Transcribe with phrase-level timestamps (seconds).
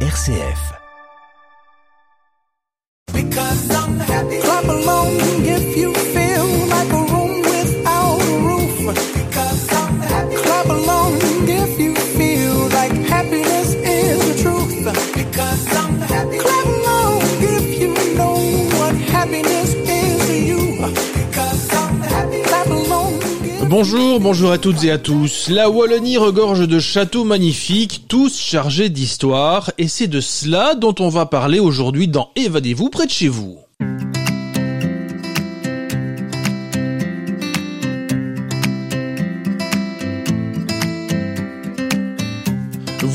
[0.00, 0.76] RCF.
[23.68, 25.48] Bonjour, bonjour à toutes et à tous.
[25.48, 31.08] La Wallonie regorge de châteaux magnifiques, tous chargés d'histoire, et c'est de cela dont on
[31.08, 33.58] va parler aujourd'hui dans Évadez-vous près de chez vous.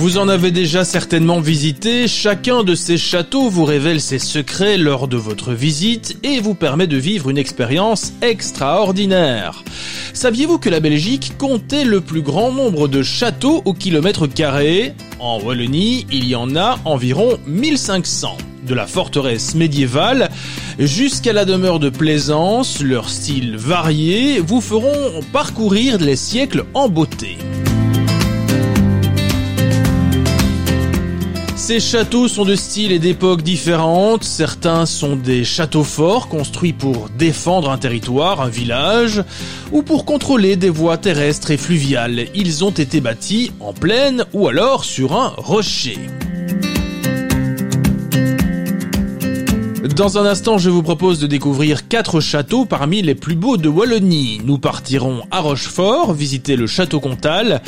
[0.01, 5.07] Vous en avez déjà certainement visité, chacun de ces châteaux vous révèle ses secrets lors
[5.07, 9.63] de votre visite et vous permet de vivre une expérience extraordinaire.
[10.15, 14.95] Saviez-vous que la Belgique comptait le plus grand nombre de châteaux au kilomètre carré?
[15.19, 18.37] En Wallonie, il y en a environ 1500.
[18.63, 20.31] De la forteresse médiévale
[20.79, 27.37] jusqu'à la demeure de plaisance, leur style varié vous feront parcourir les siècles en beauté.
[31.61, 34.23] Ces châteaux sont de styles et d'époques différentes.
[34.23, 39.23] Certains sont des châteaux forts construits pour défendre un territoire, un village,
[39.71, 42.25] ou pour contrôler des voies terrestres et fluviales.
[42.33, 45.99] Ils ont été bâtis en plaine ou alors sur un rocher.
[49.95, 53.69] Dans un instant, je vous propose de découvrir quatre châteaux parmi les plus beaux de
[53.69, 54.41] Wallonie.
[54.45, 57.61] Nous partirons à Rochefort, visiter le château Comtal.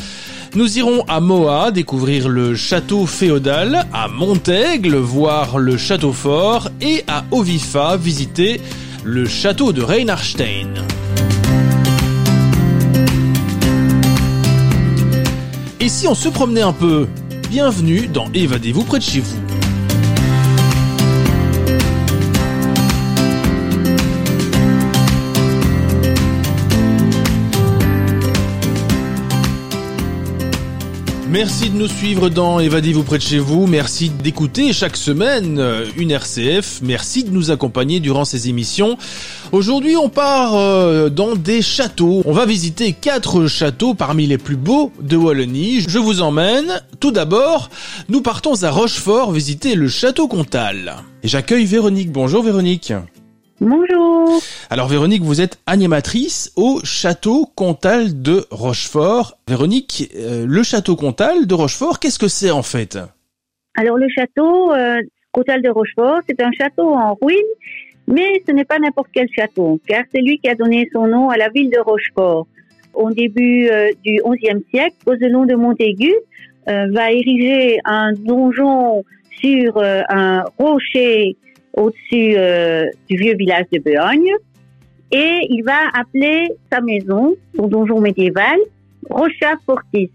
[0.55, 7.03] Nous irons à Moa découvrir le château féodal, à Montaigle voir le château fort et
[7.07, 8.61] à Ovifa visiter
[9.03, 10.85] le château de Reinhardstein.
[15.79, 17.07] Et si on se promenait un peu?
[17.49, 19.42] Bienvenue dans Évadez-vous près de chez vous.
[31.33, 33.65] Merci de nous suivre dans Évadez-vous près de chez vous.
[33.65, 36.81] Merci d'écouter chaque semaine euh, une RCF.
[36.83, 38.99] Merci de nous accompagner durant ces émissions.
[39.51, 42.21] Aujourd'hui, on part euh, dans des châteaux.
[42.25, 45.81] On va visiter quatre châteaux parmi les plus beaux de Wallonie.
[45.81, 46.83] Je vous emmène.
[46.99, 47.71] Tout d'abord,
[48.09, 50.97] nous partons à Rochefort visiter le château Comtal.
[51.23, 52.11] Et j'accueille Véronique.
[52.11, 52.93] Bonjour Véronique.
[53.65, 54.41] Bonjour.
[54.69, 59.37] Alors Véronique, vous êtes animatrice au château Comtal de Rochefort.
[59.47, 62.97] Véronique, euh, le château Comtal de Rochefort, qu'est-ce que c'est en fait?
[63.77, 64.99] Alors le château euh,
[65.31, 67.39] Cotal de Rochefort, c'est un château en ruine,
[68.05, 71.29] mais ce n'est pas n'importe quel château, car c'est lui qui a donné son nom
[71.29, 72.45] à la ville de Rochefort.
[72.93, 76.13] Au début euh, du XIe siècle, Roselon de Montaigu
[76.67, 79.03] va ériger un donjon
[79.41, 81.37] sur un rocher
[81.73, 84.31] au-dessus euh, du vieux village de Beogne,
[85.11, 88.57] et il va appeler sa maison, son donjon médiéval,
[89.09, 90.09] Rocha Fortis,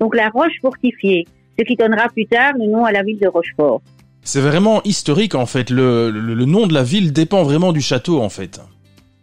[0.00, 1.26] donc la roche fortifiée
[1.58, 3.82] ce qui donnera plus tard le nom à la ville de Rochefort.
[4.22, 5.70] C'est vraiment historique en fait.
[5.70, 8.60] Le, le- le nom de la ville dépend vraiment du château en fait.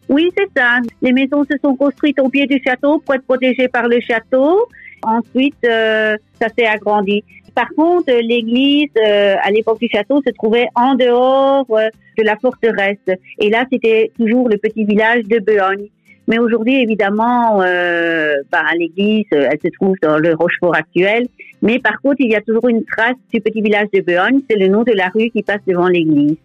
[0.10, 0.80] Oui, c'est ça.
[1.02, 4.68] Les maisons se sont construites au pied du château pour être protégées par le château.
[5.04, 7.24] Ensuite, euh, ça s'est agrandi.
[7.56, 12.24] Par contre, euh, l'église, euh, à l'époque du château, se trouvait en dehors euh, de
[12.24, 12.98] la forteresse.
[13.40, 15.88] Et là, c'était toujours le petit village de Beogne.
[16.28, 21.28] Mais aujourd'hui, évidemment, bah, l'église, elle se trouve dans le Rochefort actuel.
[21.62, 24.42] Mais par contre, il y a toujours une trace du petit village de Beogne.
[24.50, 26.36] C'est le nom de la rue qui passe devant l'église.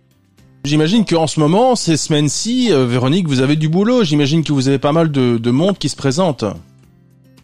[0.65, 4.05] J'imagine qu'en ce moment, ces semaines-ci, Véronique, vous avez du boulot.
[4.05, 6.45] J'imagine que vous avez pas mal de monde qui se présente.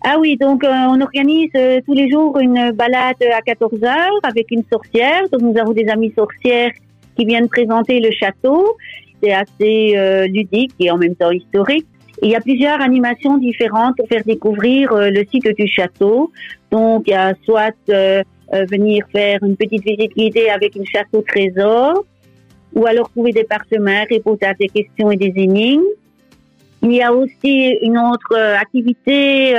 [0.02, 4.20] Ah oui, donc euh, on organise euh, tous les jours une balade à 14 heures
[4.22, 5.28] avec une sorcière.
[5.30, 6.72] Donc nous avons des amis sorcières
[7.16, 8.76] qui viennent présenter le château.
[9.22, 11.86] C'est assez euh, ludique et en même temps historique.
[12.22, 16.32] Il y a plusieurs animations différentes pour faire découvrir euh, le site du château.
[16.70, 18.22] Donc il y a soit euh,
[18.54, 22.04] euh, venir faire une petite visite guidée avec une château trésor,
[22.74, 25.82] ou alors trouver des parchemins, répondre à des questions et des énigmes.
[26.82, 29.54] Il y a aussi une autre activité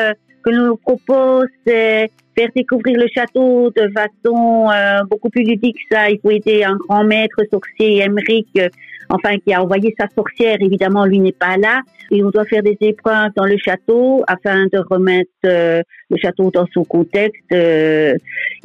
[0.48, 5.78] que l'on nous propose, c'est faire découvrir le château de façon euh, beaucoup plus ludique.
[5.92, 8.70] Ça, il faut aider un grand maître sorcier, Emmerich, euh,
[9.10, 10.58] enfin qui a envoyé sa sorcière.
[10.62, 11.82] Évidemment, lui n'est pas là.
[12.12, 16.50] Et on doit faire des épreuves dans le château afin de remettre euh, le château
[16.52, 18.18] dans son contexte et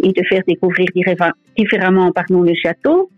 [0.03, 3.11] de faire découvrir différem- différemment pardon, le château.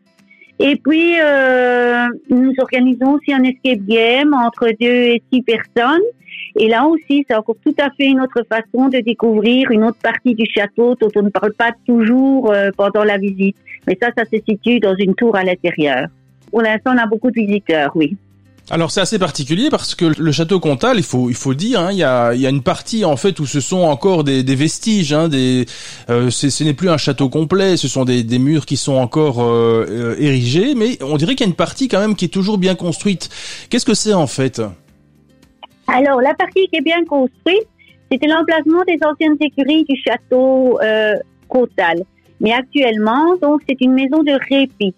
[0.60, 6.02] Et puis, euh, nous organisons aussi un escape game entre deux et six personnes.
[6.56, 9.98] Et là aussi, c'est encore tout à fait une autre façon de découvrir une autre
[10.00, 13.56] partie du château dont on ne parle pas toujours euh, pendant la visite.
[13.86, 16.06] Mais ça, ça se situe dans une tour à l'intérieur.
[16.50, 18.16] Pour l'instant, on a beaucoup de visiteurs, oui.
[18.70, 21.92] Alors c'est assez particulier parce que le château Comtal, il faut il faut dire, hein,
[21.92, 24.42] il y a il y a une partie en fait où ce sont encore des,
[24.42, 25.66] des vestiges, hein, des
[26.08, 29.42] euh, ce n'est plus un château complet, ce sont des, des murs qui sont encore
[29.42, 32.28] euh, euh, érigés, mais on dirait qu'il y a une partie quand même qui est
[32.28, 33.28] toujours bien construite.
[33.68, 34.62] Qu'est-ce que c'est en fait?
[35.86, 37.68] Alors la partie qui est bien construite,
[38.10, 41.16] c'était l'emplacement des anciennes écuries du château euh,
[41.48, 42.02] Comtal.
[42.40, 44.94] Mais actuellement, donc c'est une maison de répit.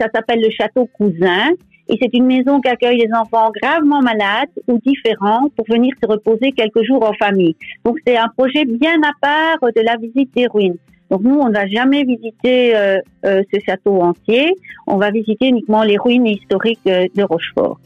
[0.00, 1.50] Ça s'appelle le château Cousin
[1.92, 6.08] et c'est une maison qui accueille des enfants gravement malades ou différents pour venir se
[6.08, 7.54] reposer quelques jours en famille.
[7.84, 10.78] Donc c'est un projet bien à part de la visite des ruines.
[11.10, 12.96] Donc nous, on n'a jamais visité euh,
[13.26, 14.54] euh, ce château entier.
[14.86, 17.78] On va visiter uniquement les ruines historiques euh, de Rochefort.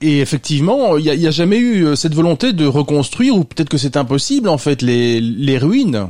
[0.00, 3.98] Et effectivement, il n'y a, jamais eu cette volonté de reconstruire, ou peut-être que c'est
[3.98, 6.08] impossible en fait, les, les ruines?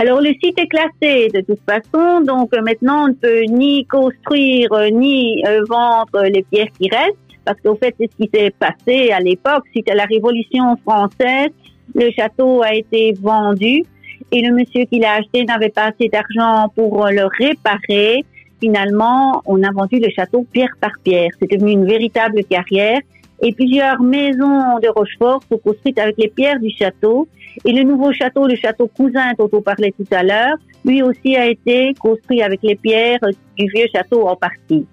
[0.00, 3.84] Alors le site est classé de toute façon, donc euh, maintenant on ne peut ni
[3.86, 8.30] construire euh, ni euh, vendre les pierres qui restent, parce qu'au fait c'est ce qui
[8.32, 11.50] s'est passé à l'époque, suite à la Révolution française,
[11.96, 13.82] le château a été vendu
[14.30, 18.24] et le monsieur qui l'a acheté n'avait pas assez d'argent pour le réparer.
[18.60, 21.30] Finalement, on a vendu le château pierre par pierre.
[21.40, 23.00] C'est devenu une véritable carrière
[23.40, 27.28] et plusieurs maisons de Rochefort sont construites avec les pierres du château.
[27.64, 31.36] Et le nouveau château, le château Cousin dont on parlait tout à l'heure, lui aussi
[31.36, 33.20] a été construit avec les pierres
[33.56, 34.86] du vieux château en partie.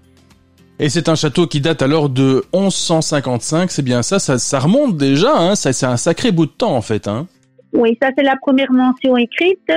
[0.77, 5.33] Et c'est un château qui date alors de 1155, c'est bien ça, ça, remonte déjà,
[5.33, 7.07] hein, ça, c'est un sacré bout de temps en fait.
[7.07, 7.27] Hein.
[7.73, 9.71] Oui, ça c'est la première mention écrite.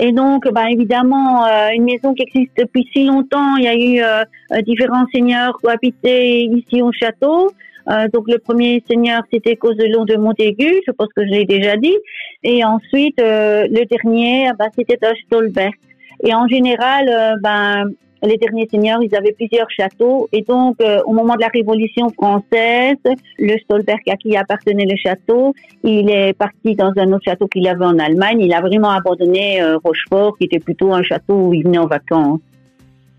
[0.00, 3.74] Et donc, bah, évidemment, euh, une maison qui existe depuis si longtemps, il y a
[3.74, 7.52] eu euh, différents seigneurs qui habitaient ici au château.
[7.90, 11.76] Euh, donc le premier seigneur c'était Causelon de Montaigu, je pense que je l'ai déjà
[11.76, 11.96] dit.
[12.42, 15.74] Et ensuite euh, le dernier, bah, c'était Stolberg.
[16.22, 17.90] Et en général, euh, ben
[18.22, 20.30] les derniers seigneurs, ils avaient plusieurs châteaux.
[20.32, 22.96] Et donc, au moment de la Révolution française,
[23.38, 25.52] le Stolberg à qui appartenait le château,
[25.82, 28.40] il est parti dans un autre château qu'il avait en Allemagne.
[28.40, 32.40] Il a vraiment abandonné Rochefort, qui était plutôt un château où il venait en vacances.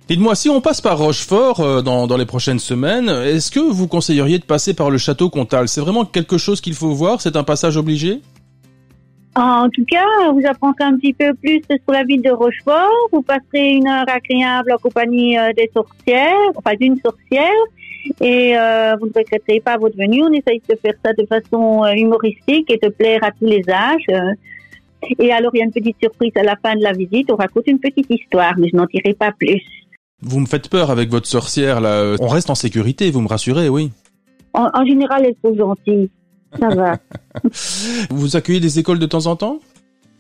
[0.08, 3.88] Dites-moi, si on passe par Rochefort euh, dans, dans les prochaines semaines, est-ce que vous
[3.88, 5.68] conseilleriez de passer par le château Comtal?
[5.68, 7.22] C'est vraiment quelque chose qu'il faut voir?
[7.22, 8.22] C'est un passage obligé?
[9.36, 13.10] En tout cas, vous apprendrez un petit peu plus sur la ville de Rochefort.
[13.12, 17.50] Vous passerez une heure agréable en compagnie euh, des sorcières, enfin d'une sorcière,
[18.22, 20.24] et euh, vous ne regretterez pas votre venue.
[20.24, 24.36] On essaye de faire ça de façon humoristique et de plaire à tous les âges.
[25.20, 27.32] Et alors, il y a une petite surprise à la fin de la visite.
[27.32, 29.62] On raconte une petite histoire, mais je n'en dirai pas plus.
[30.22, 32.16] Vous me faites peur avec votre sorcière là.
[32.20, 33.92] On reste en sécurité, vous me rassurez, oui.
[34.54, 36.10] En, général, elles sont gentilles.
[36.60, 36.98] Ça va.
[38.10, 39.60] vous accueillez des écoles de temps en temps?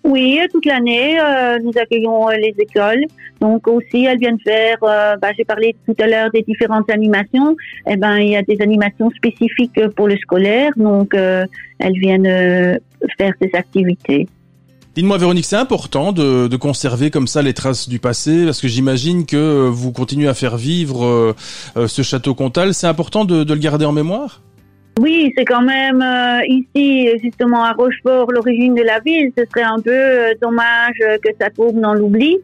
[0.03, 3.06] Oui, toute l'année, euh, nous accueillons euh, les écoles.
[3.42, 4.77] Donc aussi, elles viennent faire.
[4.83, 7.56] Euh, bah, J'ai parlé tout à l'heure des différentes animations.
[7.88, 10.71] Eh ben, il y a des animations spécifiques pour le scolaire.
[10.77, 12.80] Donc, elles viennent
[13.18, 14.27] faire ces activités.
[14.95, 18.69] Dites-moi Véronique, c'est important de, de, conserver comme ça les traces du passé, parce que
[18.69, 21.36] j'imagine que vous continuez à faire vivre euh,
[21.75, 22.74] euh, ce château Comtal.
[22.74, 24.42] C'est important de, de, le garder en mémoire?
[25.01, 29.33] Oui, c'est quand même euh, ici, justement à Rochefort, l'origine de la ville.
[29.38, 32.38] Ce serait un peu dommage que ça tombe dans l'oubli.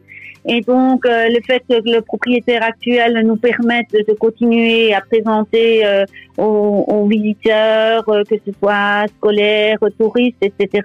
[0.46, 5.84] Et donc, le fait que le propriétaire actuel nous permette de continuer à présenter
[6.36, 10.82] aux, aux, visiteurs, que ce soit scolaires, touristes, etc.,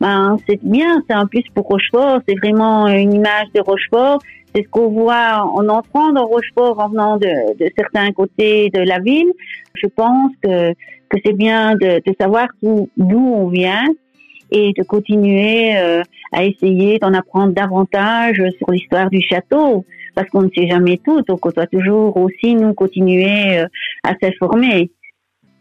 [0.00, 4.18] ben, c'est bien, c'est un plus pour Rochefort, c'est vraiment une image de Rochefort.
[4.54, 8.80] C'est ce qu'on voit en entrant dans Rochefort, en venant de, de certains côtés de
[8.80, 9.30] la ville.
[9.74, 13.84] Je pense que, que c'est bien de, de savoir d'où on vient
[14.50, 16.02] et de continuer euh,
[16.32, 21.22] à essayer d'en apprendre davantage sur l'histoire du château, parce qu'on ne sait jamais tout,
[21.22, 23.66] donc on doit toujours aussi nous continuer euh,
[24.04, 24.90] à s'informer.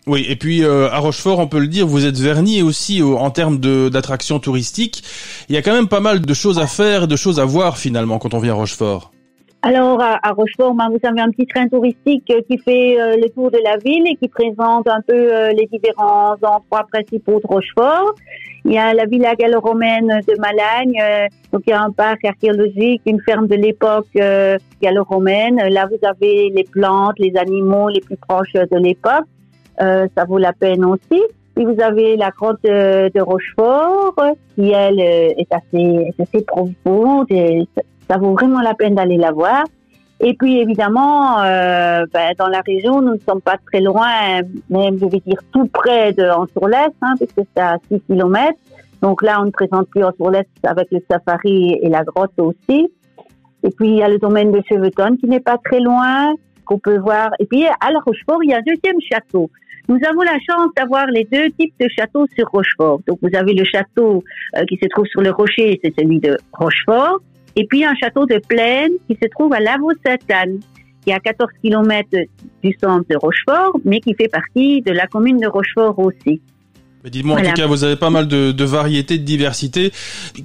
[0.08, 3.30] Oui, et puis euh, à Rochefort, on peut le dire, vous êtes verni aussi en
[3.30, 5.04] termes d'attractions touristiques.
[5.50, 7.78] Il y a quand même pas mal de choses à faire, de choses à voir
[7.78, 9.12] finalement quand on vient à Rochefort.
[9.62, 13.52] Alors à, Rochefort, ben, vous avez un petit train touristique qui fait euh, le tour
[13.52, 18.16] de la ville et qui présente un peu euh, les différents endroits principaux de Rochefort.
[18.64, 23.02] Il y a la villa gallo-romaine de Malagne, donc il y a un parc archéologique,
[23.06, 24.08] une ferme de l'époque
[24.82, 25.56] gallo-romaine.
[25.70, 29.26] Là, vous avez les plantes, les animaux les plus proches de l'époque.
[29.82, 31.22] Euh, ça vaut la peine aussi.
[31.56, 34.16] Puis vous avez la grotte de, Rochefort,
[34.56, 37.68] qui elle euh, est assez, est assez profonde et
[38.10, 39.64] ça, vaut vraiment la peine d'aller la voir.
[40.22, 45.00] Et puis évidemment, euh, ben, dans la région, nous ne sommes pas très loin, même
[45.00, 48.60] je vais dire tout près de Anse-sur-Lesse, hein, puisque c'est à 6 kilomètres.
[49.02, 52.92] Donc là, on ne présente plus Anse-sur-Lesse avec le safari et la grotte aussi.
[53.64, 56.34] Et puis il y a le domaine de Cheveton qui n'est pas très loin,
[56.66, 57.32] qu'on peut voir.
[57.40, 59.50] Et puis à la Rochefort, il y a un deuxième château.
[59.88, 63.00] Nous avons la chance d'avoir les deux types de châteaux sur Rochefort.
[63.08, 64.24] Donc vous avez le château
[64.56, 67.20] euh, qui se trouve sur le rocher, c'est celui de Rochefort.
[67.60, 70.62] Et puis un château de plaine qui se trouve à Lavaux-Sainte-Anne,
[71.04, 72.08] qui est à 14 km
[72.64, 76.42] du centre de Rochefort, mais qui fait partie de la commune de Rochefort aussi.
[77.04, 79.92] Mais dites-moi, en tout cas, vous avez pas mal de, de variétés, de diversité.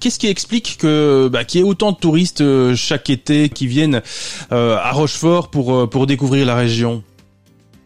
[0.01, 3.69] Qu'est-ce qui explique que bah, qu'il y ait autant de touristes euh, chaque été qui
[3.69, 4.03] viennent
[4.51, 7.05] euh, à Rochefort pour euh, pour découvrir la région?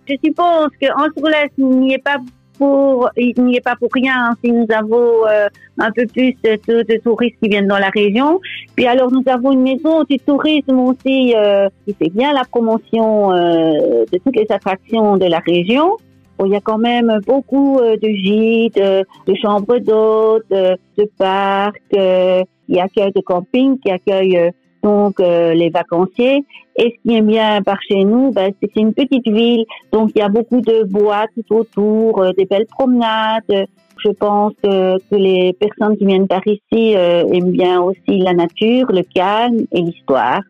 [0.08, 2.16] Je suppose qu'en Sourlès, il n'y est pas
[2.58, 5.48] pour, il n'y est pas pour rien hein, si nous avons euh,
[5.78, 8.40] un peu plus de, touristes qui viennent dans la région.
[8.76, 13.32] Puis alors nous avons une maison du tourisme aussi euh, qui fait bien la promotion
[13.32, 15.96] euh, de toutes les attractions de la région.
[16.38, 22.44] Bon, il y a quand même beaucoup de gîtes, de chambres d'hôtes, de parcs, il
[22.68, 24.52] y a de camping qui accueillent
[24.88, 26.44] donc euh, les vacanciers.
[26.80, 30.18] Et ce qui est bien par chez nous, ben, c'est une petite ville, donc il
[30.20, 33.66] y a beaucoup de bois tout autour, euh, des belles promenades.
[34.04, 38.86] Je pense que les personnes qui viennent par ici euh, aiment bien aussi la nature,
[38.92, 40.42] le calme et l'histoire.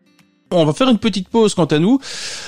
[0.51, 1.99] On va faire une petite pause quant à nous.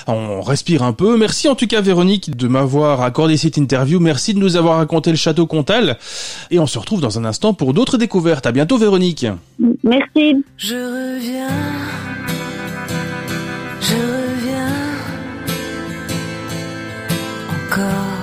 [0.08, 1.16] On respire un peu.
[1.16, 4.00] Merci en tout cas Véronique de m'avoir accordé cette interview.
[4.00, 5.98] Merci de nous avoir raconté le château Comtal.
[6.50, 8.46] Et on se retrouve dans un instant pour d'autres découvertes.
[8.46, 9.26] À bientôt Véronique.
[9.84, 10.44] Merci.
[10.56, 11.48] Je reviens.
[13.80, 14.72] Je reviens.
[17.70, 18.22] Encore.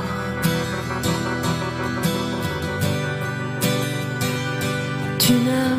[5.20, 5.79] Tu n'as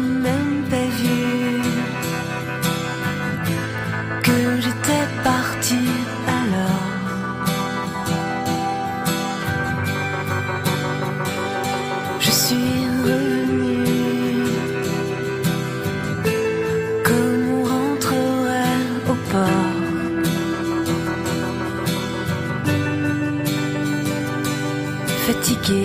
[25.71, 25.77] De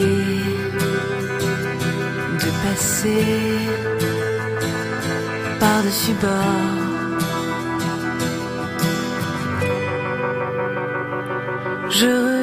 [2.63, 3.25] passer
[5.59, 6.85] par-dessus bord.
[11.91, 12.34] Je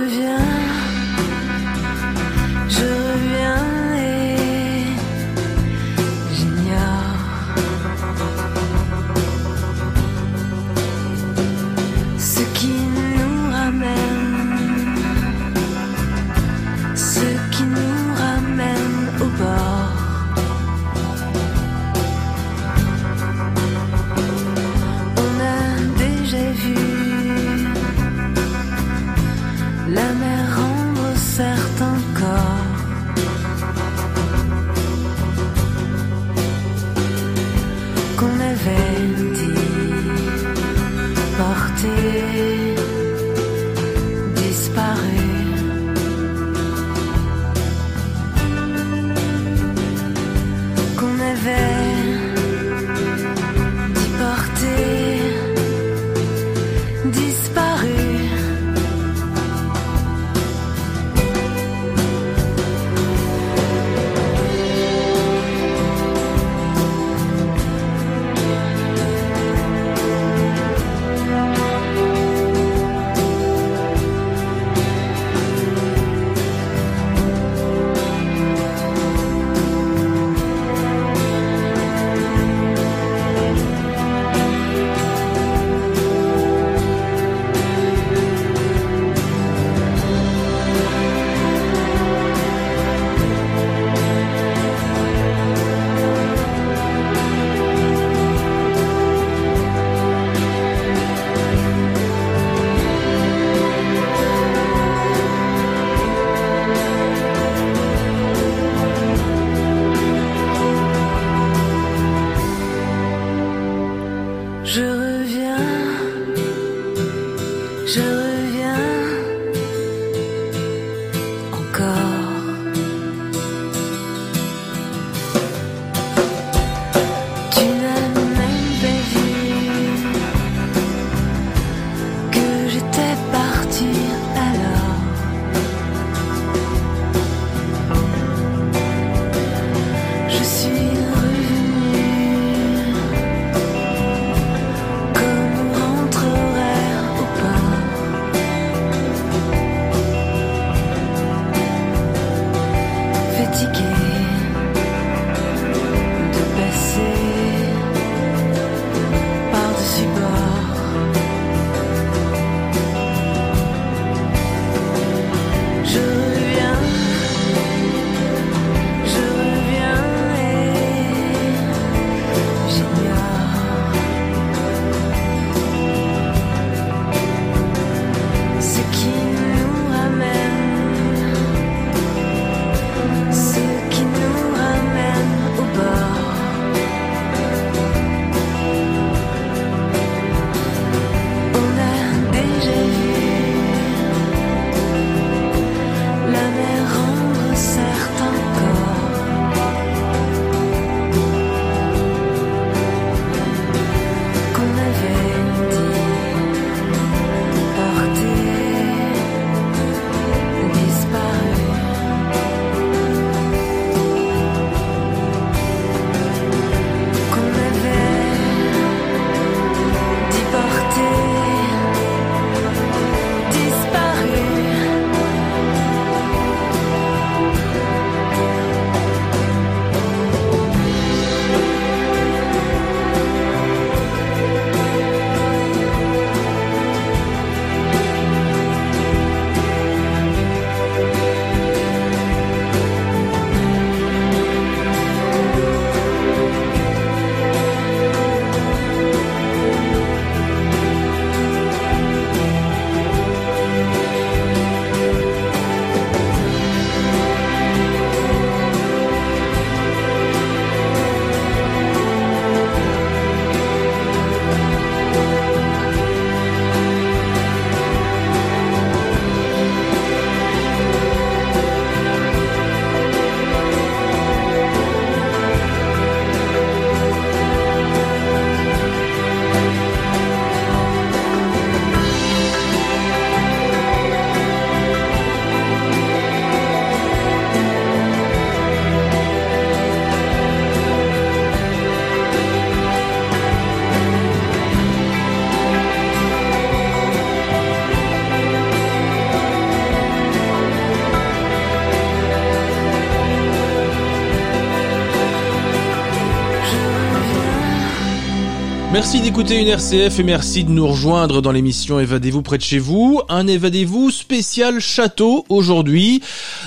[309.03, 312.79] Merci d'écouter une RCF et merci de nous rejoindre dans l'émission Évadez-vous près de chez
[312.79, 313.21] vous.
[313.29, 316.23] Un Évadez-vous spécial château aujourd'hui.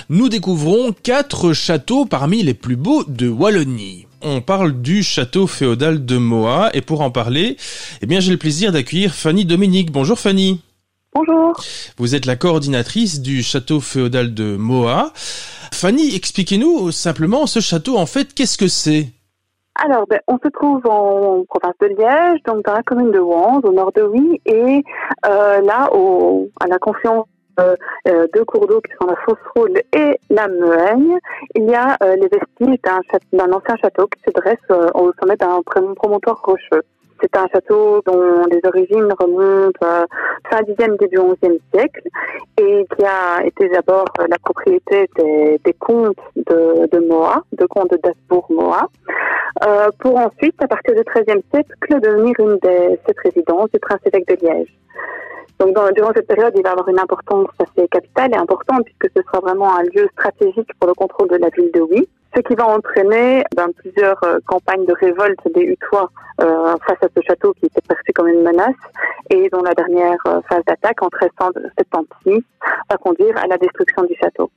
[0.09, 4.05] Nous découvrons quatre châteaux parmi les plus beaux de Wallonie.
[4.21, 7.55] On parle du château féodal de Moa et pour en parler,
[8.01, 9.93] eh bien j'ai le plaisir d'accueillir Fanny Dominique.
[9.93, 10.59] Bonjour Fanny.
[11.13, 11.53] Bonjour.
[11.97, 15.13] Vous êtes la coordinatrice du château féodal de Moa.
[15.71, 19.14] Fanny, expliquez-nous simplement ce château en fait, qu'est-ce que c'est?
[19.75, 23.65] Alors, ben, on se trouve en province de Liège, donc dans la commune de Wanze,
[23.65, 24.83] au nord de Oui, et
[25.25, 27.27] euh, là, au, à la confluence
[27.59, 27.75] euh,
[28.07, 31.17] euh, cours d'eau qui sont la Fosse et la Meuigne,
[31.55, 32.79] il y a euh, les vestiges
[33.33, 36.83] d'un ancien château qui se dresse euh, au sommet d'un promontoire rocheux.
[37.21, 40.05] C'est un château dont les origines remontent euh,
[40.49, 42.01] fin 10e, début 11e siècle
[42.59, 47.91] et qui a été d'abord la propriété des, des comtes de, de Moa, de comtes
[47.91, 48.89] de Dasbourg-Moa,
[49.63, 54.27] euh, pour ensuite, à partir du XIIIe siècle, devenir une des sept résidences du prince-évêque
[54.27, 54.75] de Liège.
[55.59, 59.09] Donc, dans, durant cette période, il va avoir une importance assez capitale et importante puisque
[59.15, 62.41] ce sera vraiment un lieu stratégique pour le contrôle de la ville de Oui ce
[62.41, 66.09] qui va entraîner ben, plusieurs euh, campagnes de révolte des Hutois
[66.41, 68.75] euh, face à ce château qui était perçu comme une menace
[69.29, 72.41] et dont la dernière euh, phase d'attaque en 1376
[72.89, 74.49] va conduire à la destruction du château.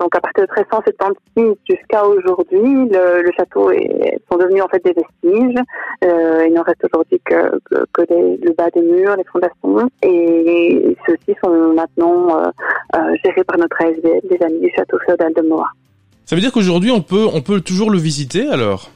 [0.00, 4.92] Donc à partir de 1376 jusqu'à aujourd'hui, le, château est, sont devenus en fait des
[4.92, 5.58] vestiges.
[6.04, 7.58] Euh, il n'en reste aujourd'hui que,
[7.92, 12.50] que, le bas des murs, les fondations, et ceux-ci sont maintenant euh,
[12.96, 15.68] euh, gérés par notre ASBL, les amis du château féodal de Moa.
[16.24, 18.90] Ça veut dire qu'aujourd'hui, on peut, on peut toujours le visiter alors?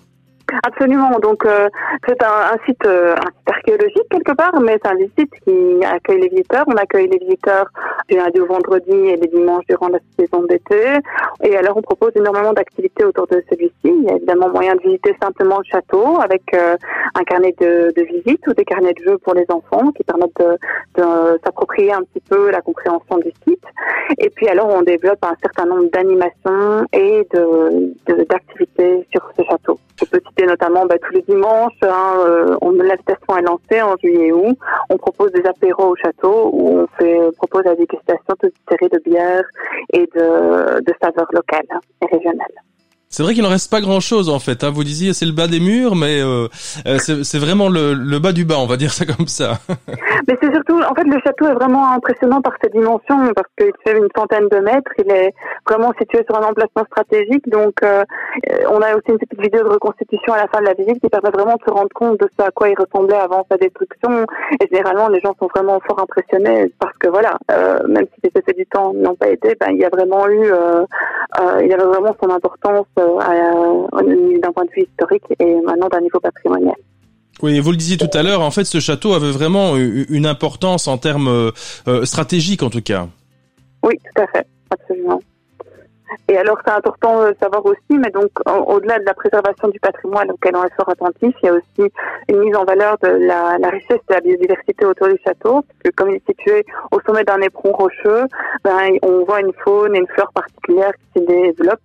[0.64, 1.18] Absolument.
[1.20, 1.68] Donc euh,
[2.06, 3.14] c'est un, site, euh,
[3.46, 6.64] archéologique quelque part, mais c'est un site qui accueille les visiteurs.
[6.66, 7.66] On accueille les visiteurs
[8.08, 10.98] du lundi au vendredi et les dimanches durant la saison d'été.
[11.42, 13.72] Et alors on propose énormément d'activités autour de celui-ci.
[13.84, 16.76] Il y a évidemment moyen de visiter simplement le château avec euh,
[17.14, 20.40] un carnet de, de visite ou des carnets de jeux pour les enfants qui permettent
[20.40, 23.64] de, de s'approprier un petit peu la compréhension du site.
[24.18, 27.26] Et puis alors on développe un certain nombre d'animations et
[28.06, 29.78] d'activités sur ce château.
[30.46, 34.56] Notamment bah, tous les dimanches, hein, euh, on, l'invitation est lancée en juillet août.
[34.90, 39.00] On propose des apéros au château où on fait, propose la dégustation de série de
[39.04, 39.44] bières
[39.92, 41.66] et de, de saveurs locales
[42.02, 42.54] et régionales.
[43.10, 44.64] C'est vrai qu'il en reste pas grand chose en fait.
[44.64, 44.70] Hein.
[44.70, 46.48] Vous disiez c'est le bas des murs, mais euh,
[46.86, 49.60] euh c'est vraiment le, bas du bas, on va dire ça comme ça.
[50.28, 53.72] mais c'est surtout, en fait, le château est vraiment impressionnant par ses dimensions, parce qu'il
[53.82, 54.92] fait une centaine de mètres.
[54.98, 55.32] Il est
[55.66, 58.04] vraiment situé sur un emplacement stratégique, donc euh,
[58.68, 61.08] on a aussi une petite vidéo de reconstitution à la fin de la visite qui
[61.08, 64.26] permet vraiment de se rendre compte de ce à quoi il ressemblait avant sa destruction.
[64.60, 68.38] Et généralement, les gens sont vraiment fort impressionnés parce que voilà, euh, même si les
[68.38, 70.84] effets du temps n'ont pas été, ben il y a vraiment eu, euh,
[71.62, 73.18] il y avait vraiment son importance euh,
[74.42, 76.76] d'un point de vue historique et maintenant d'un niveau patrimonial.
[77.42, 80.88] Oui, vous le disiez tout à l'heure, en fait, ce château avait vraiment une importance
[80.88, 81.52] en termes
[81.86, 83.06] euh, stratégiques, en tout cas.
[83.82, 85.20] Oui, tout à fait, absolument.
[86.26, 88.30] Et alors, c'est important de savoir aussi, mais donc,
[88.66, 91.92] au-delà de la préservation du patrimoine auquel on est fort attentif, il y a aussi
[92.28, 95.78] une mise en valeur de la, la richesse de la biodiversité autour du château, parce
[95.84, 98.24] que comme il est situé au sommet d'un éperon rocheux,
[98.64, 101.80] ben, on voit une faune et une flore particulière qui se développent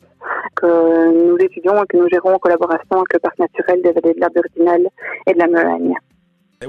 [0.56, 4.16] que nous étudions et que nous gérons en collaboration avec le Parc naturel des vallées
[4.16, 4.88] de la Burdinale
[5.28, 5.96] et de la Meuhagne.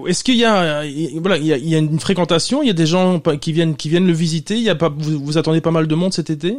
[0.09, 0.83] Est-ce qu'il y a,
[1.21, 4.07] voilà, il y a, une fréquentation, il y a des gens qui viennent, qui viennent
[4.07, 6.59] le visiter, il y a pas, vous, vous attendez pas mal de monde cet été?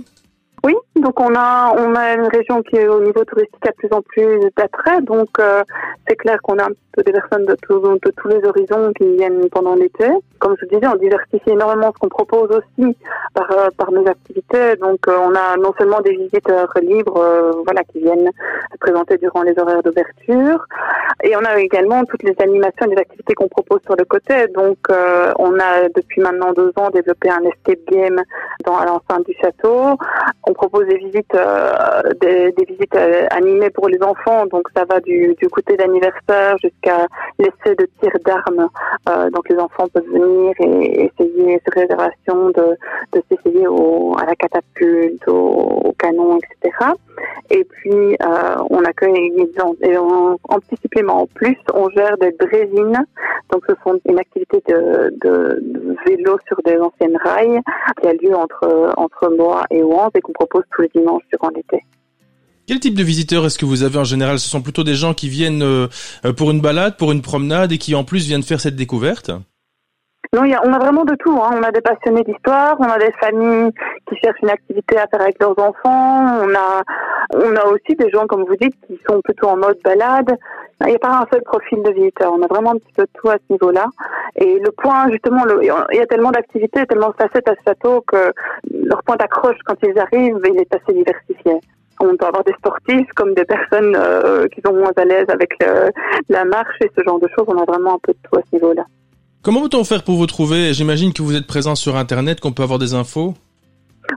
[1.06, 4.02] Donc on a on a une région qui est au niveau touristique à plus en
[4.02, 5.62] plus d'attrait, donc euh,
[6.08, 9.76] c'est clair qu'on a un peu des personnes de tous les horizons qui viennent pendant
[9.76, 10.08] l'été.
[10.40, 12.98] Comme je vous disais, on diversifie énormément ce qu'on propose aussi
[13.36, 14.78] par euh, par nos activités.
[14.78, 17.22] Donc euh, on a non seulement des visiteurs libres,
[17.66, 18.32] voilà, qui viennent
[18.80, 20.66] présenter durant les horaires d'ouverture,
[21.24, 24.48] et on a également toutes les animations et les activités qu'on propose sur le côté.
[24.56, 28.20] Donc on a depuis maintenant deux ans développé un escape game
[28.66, 30.00] dans l'enceinte du château.
[30.48, 32.02] On propose des visites, euh,
[32.96, 34.46] euh, animées pour les enfants.
[34.48, 37.08] Donc ça va du, goûter d'anniversaire jusqu'à
[37.40, 38.70] l'essai de tir d'armes.
[39.10, 42.78] Euh, donc les enfants peuvent venir et essayer sur réservation de,
[43.14, 46.78] de s'essayer à la catapulte, au, canon, etc.
[47.50, 48.18] Et puis
[48.70, 49.48] on accueille
[49.82, 50.76] et en, en petit
[51.08, 53.06] en plus, on gère des drésines.
[53.52, 57.62] Donc ce sont une activité de, vélo sur des anciennes rails
[58.02, 59.30] qui a lieu entre entre
[59.70, 61.84] et Ouance et qu'on propose tous les dimanches durant l'été.
[62.68, 64.40] Quel type de visiteurs est-ce que vous avez en général?
[64.40, 65.88] Ce sont plutôt des gens qui viennent euh,
[66.36, 69.32] pour une balade, pour une promenade et qui en plus viennent faire cette découverte?
[70.34, 71.38] Non, y a, on a vraiment de tout.
[71.42, 71.52] Hein.
[71.58, 73.72] On a des passionnés d'histoire, on a des familles
[74.08, 76.84] qui cherchent une activité à faire avec leurs enfants, on a,
[77.34, 80.36] on a aussi des gens, comme vous dites, qui sont plutôt en mode balade.
[80.82, 82.34] Il n'y a pas un seul profil de visiteur.
[82.34, 83.86] On a vraiment un petit peu de tout à ce niveau-là.
[84.36, 88.02] Et le point, justement, il y a tellement d'activités, tellement de facettes à ce château
[88.02, 88.34] que
[88.72, 91.62] leur point d'accroche quand ils arrivent, il est assez diversifié.
[92.02, 95.54] On peut avoir des sportifs comme des personnes euh, qui sont moins à l'aise avec
[95.62, 95.92] le,
[96.28, 97.46] la marche et ce genre de choses.
[97.48, 98.84] On a vraiment un peu de tout à ce niveau-là.
[99.46, 100.74] Comment peut-on faire pour vous trouver?
[100.74, 103.36] J'imagine que vous êtes présent sur Internet, qu'on peut avoir des infos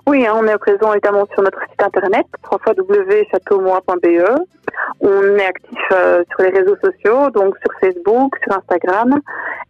[0.06, 4.40] Oui, hein, on est présent évidemment sur notre site internet, www.châteaumois.be.
[5.00, 9.20] On est actif euh, sur les réseaux sociaux, donc sur Facebook, sur Instagram.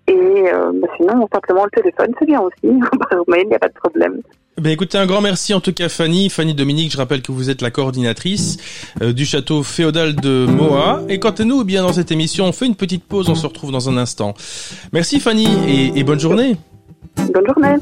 [0.06, 2.78] Et euh, bah, sinon, simplement le téléphone, c'est bien aussi.
[3.10, 4.22] Par mail, il n'y a pas de problème.
[4.60, 6.28] Ben écoutez, un grand merci en tout cas Fanny.
[6.30, 8.56] Fanny Dominique, je rappelle que vous êtes la coordinatrice
[9.02, 11.02] euh, du château féodal de Moa.
[11.08, 13.36] Et quant à nous, eh bien dans cette émission, on fait une petite pause, on
[13.36, 14.34] se retrouve dans un instant.
[14.92, 16.56] Merci Fanny et, et bonne journée.
[17.16, 17.76] Bonne journée.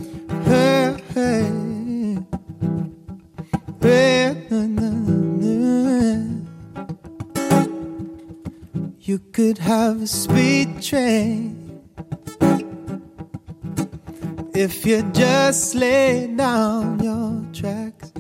[9.00, 11.54] You could have a speed train
[14.56, 18.10] if you just lay down your tracks.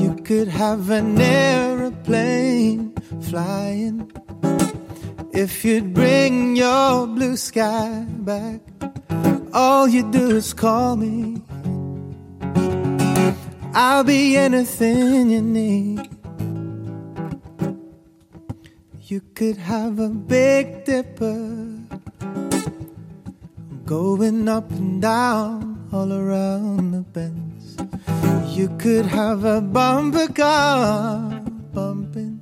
[0.00, 4.08] You could have an aeroplane flying
[5.32, 8.60] if you'd bring your blue sky back.
[9.52, 11.42] All you do is call me.
[13.74, 16.08] I'll be anything you need.
[19.02, 21.73] You could have a big dipper
[23.86, 27.76] going up and down all around the bends.
[28.56, 31.42] You could have a bumper car
[31.72, 32.40] bumping.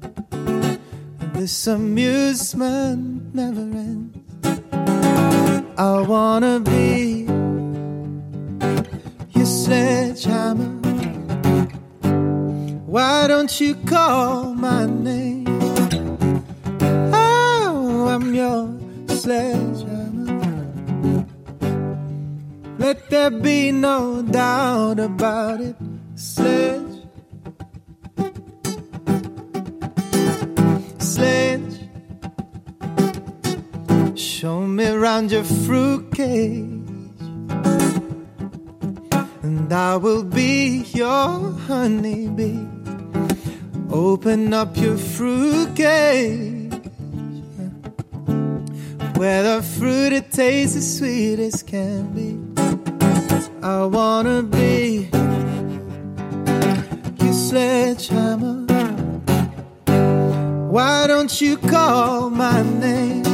[1.34, 4.18] This amusement never ends.
[5.76, 7.26] I wanna be
[9.34, 10.70] your sledgehammer.
[12.86, 15.48] Why don't you call my name?
[17.12, 18.68] Oh, I'm your
[19.08, 20.01] sledgehammer.
[22.82, 25.76] Let there be no doubt about it.
[26.16, 27.06] Sledge,
[30.98, 31.78] sledge.
[34.18, 36.82] Show me around your fruit cage.
[39.42, 42.66] and I will be your honeybee.
[43.92, 46.72] Open up your fruit cage,
[49.14, 52.41] where the fruit it tastes as sweet as can be.
[53.62, 55.08] I wanna be
[57.20, 58.66] your sledgehammer.
[60.70, 63.24] Why don't you call my name?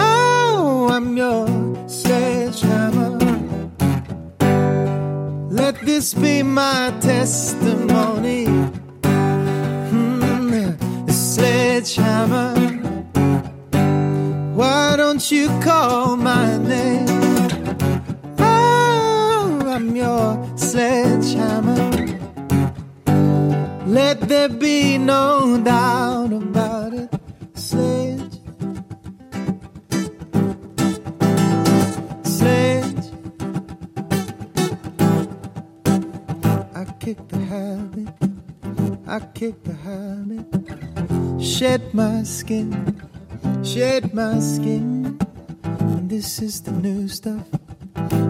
[0.00, 1.46] Oh, I'm your
[1.88, 3.18] sledgehammer.
[5.50, 8.46] Let this be my testimony.
[9.90, 10.50] Hmm,
[11.06, 12.54] the sledgehammer.
[14.54, 17.31] Why don't you call my name?
[20.02, 21.78] Your sledgehammer.
[23.86, 27.08] Let there be no doubt about it.
[27.54, 28.38] Sledge,
[32.24, 33.06] sledge.
[36.74, 38.08] I kick the habit.
[39.06, 40.46] I kick the habit.
[41.40, 42.70] Shed my skin.
[43.62, 45.16] Shed my skin.
[45.62, 47.61] And this is the new stuff.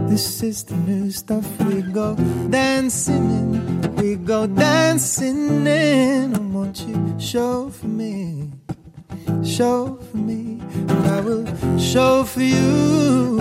[0.08, 1.46] This is the new stuff.
[1.62, 2.14] We go
[2.50, 3.96] dancing in.
[3.96, 6.34] We go dancing in.
[6.34, 8.50] And won't you show for me?
[9.44, 10.60] Show for me.
[10.90, 11.46] And I will
[11.78, 13.38] show for you.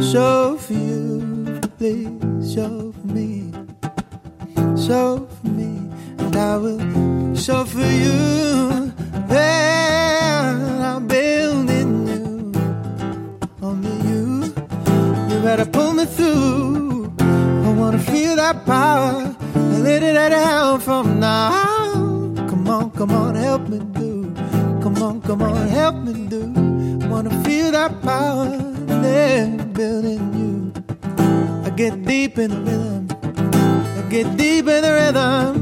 [0.00, 1.60] Show for you.
[1.78, 3.52] Please show for me
[4.88, 8.92] show for me, and I will show for you.
[9.12, 10.07] And
[15.48, 17.10] better pull me through.
[17.68, 21.64] I wanna feel that power, and let it out from now.
[22.50, 24.10] Come on, come on, help me do.
[24.82, 26.42] Come on, come on, help me do.
[27.02, 28.50] I Wanna feel that power,
[29.04, 30.54] then building you.
[31.66, 33.04] I get deep in the rhythm.
[34.00, 35.56] I get deep in the rhythm.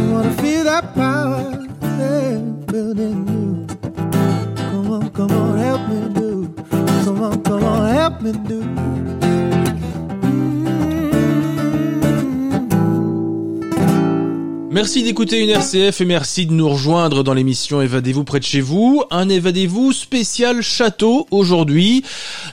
[0.00, 1.42] I wanna feel that power
[2.00, 2.38] yeah,
[2.72, 3.48] building you.
[4.70, 6.25] Come on, come on, help me do.
[7.96, 8.60] Help me do.
[8.60, 9.06] Mm.
[14.70, 18.60] Merci d'écouter une RCF et merci de nous rejoindre dans l'émission Évadez-vous près de chez
[18.60, 19.02] vous.
[19.10, 22.04] Un Évadez-vous spécial château aujourd'hui.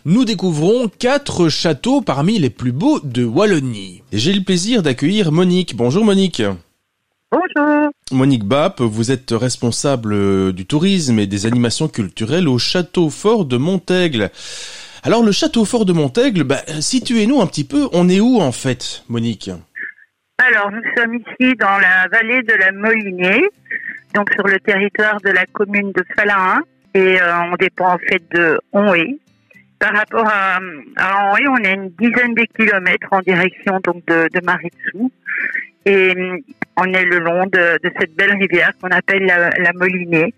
[0.05, 4.03] Nous découvrons quatre châteaux parmi les plus beaux de Wallonie.
[4.13, 5.75] J'ai le plaisir d'accueillir Monique.
[5.75, 6.41] Bonjour Monique.
[7.29, 7.89] Bonjour.
[8.13, 13.57] Monique Bapp, vous êtes responsable du tourisme et des animations culturelles au château fort de
[13.57, 14.31] Montaigle.
[15.05, 18.53] Alors le château fort de Montaigle, bah, situez-nous un petit peu, on est où en
[18.53, 19.51] fait Monique?
[20.37, 23.43] Alors, nous sommes ici dans la vallée de la Molinée,
[24.15, 26.61] donc sur le territoire de la commune de Falain,
[26.93, 29.19] et euh, on dépend en fait de Onhé.
[29.77, 30.59] Par rapport à,
[30.95, 35.11] à Onhé, on est une dizaine de kilomètres en direction donc de, de Maritsou,
[35.85, 36.37] et euh,
[36.77, 40.33] on est le long de, de cette belle rivière qu'on appelle la, la Molinée.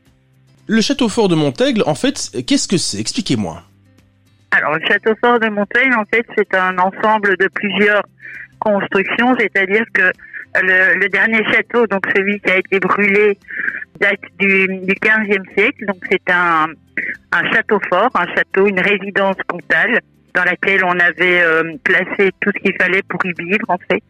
[0.65, 2.99] Le château fort de Montaigle, en fait, qu'est-ce que c'est?
[2.99, 3.61] Expliquez-moi.
[4.57, 8.03] Alors, le château fort de Montaigle, en fait, c'est un ensemble de plusieurs
[8.65, 10.11] construction, c'est-à-dire que
[10.61, 13.37] le, dernier château, donc celui qui a été brûlé,
[13.99, 15.85] date du, du 15e siècle.
[15.85, 16.67] Donc c'est un,
[17.31, 19.99] un château fort, un château, une résidence comtale
[20.33, 24.03] dans laquelle on avait euh, placé tout ce qu'il fallait pour y vivre en fait.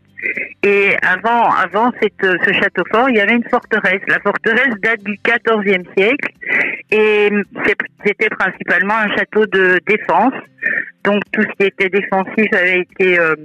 [0.63, 4.01] Et avant, avant cette, ce château fort, il y avait une forteresse.
[4.07, 6.33] La forteresse date du 14e siècle
[6.91, 7.29] et
[8.05, 10.33] c'était principalement un château de défense.
[11.03, 13.35] Donc tout ce qui était défensif avait été euh,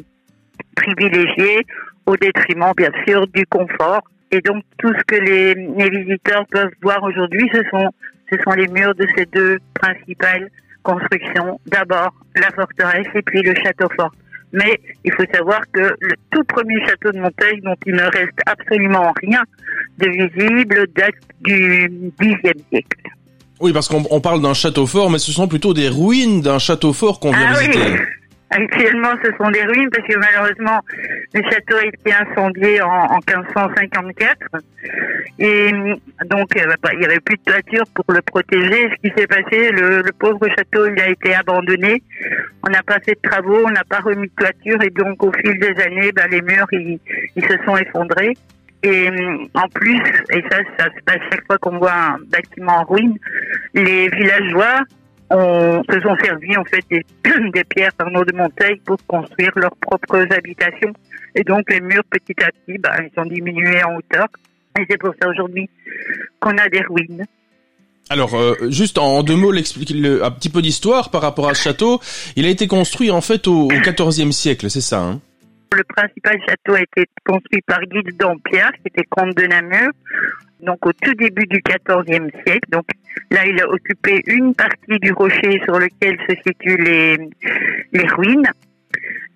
[0.77, 1.67] privilégié
[2.07, 4.03] au détriment bien sûr du confort.
[4.31, 7.91] Et donc tout ce que les, les visiteurs peuvent voir aujourd'hui, ce sont,
[8.33, 10.49] ce sont les murs de ces deux principales
[10.83, 11.61] constructions.
[11.67, 14.13] D'abord la forteresse et puis le château fort.
[14.53, 18.39] Mais il faut savoir que le tout premier château de Montaigne, dont il ne reste
[18.47, 19.43] absolument rien
[19.99, 22.99] de visible, date du Xe siècle.
[23.61, 26.93] Oui, parce qu'on parle d'un château fort, mais ce sont plutôt des ruines d'un château
[26.93, 27.79] fort qu'on vient ah visiter.
[27.79, 27.99] Oui.
[28.51, 30.81] Actuellement, ce sont des ruines parce que malheureusement,
[31.35, 34.37] le château a été incendié en, en 1554.
[35.39, 35.71] Et
[36.27, 38.91] donc, euh, bah, il n'y avait plus de toiture pour le protéger.
[38.91, 42.03] Ce qui s'est passé, le, le, pauvre château, il a été abandonné.
[42.67, 44.83] On n'a pas fait de travaux, on n'a pas remis de toiture.
[44.83, 46.99] Et donc, au fil des années, bah, les murs, ils,
[47.37, 48.35] ils se sont effondrés.
[48.83, 49.09] Et
[49.55, 53.17] en plus, et ça, ça se passe chaque fois qu'on voit un bâtiment en ruine,
[53.75, 54.81] les villageois
[55.31, 57.05] on se sont servis en fait des,
[57.75, 60.93] pierres Arnaud de Montaigne pour construire leurs propres habitations.
[61.35, 64.27] Et donc les murs petit à petit, bah, ils ont diminué en hauteur.
[64.79, 65.69] Et c'est pour ça aujourd'hui
[66.41, 67.25] qu'on a des ruines.
[68.09, 71.63] Alors, euh, juste en deux mots, le, un petit peu d'histoire par rapport à ce
[71.63, 72.01] château.
[72.35, 75.21] Il a été construit en fait au, au XIVe siècle, c'est ça hein?
[75.73, 79.91] Le principal château a été construit par Guy de Dampierre, qui était comte de Namur,
[80.61, 82.69] donc au tout début du XIVe siècle.
[82.71, 82.85] Donc
[83.31, 86.83] là, il a occupé une partie du rocher sur lequel se situent
[87.93, 88.51] les, ruines.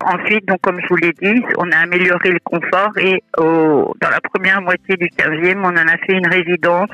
[0.01, 4.21] Ensuite, donc comme je vous l'ai dit, on a amélioré le confort et dans la
[4.21, 6.91] première moitié du 15e, on en a fait une résidence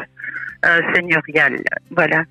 [0.66, 1.62] euh, seigneuriale.
[1.90, 2.24] Voilà.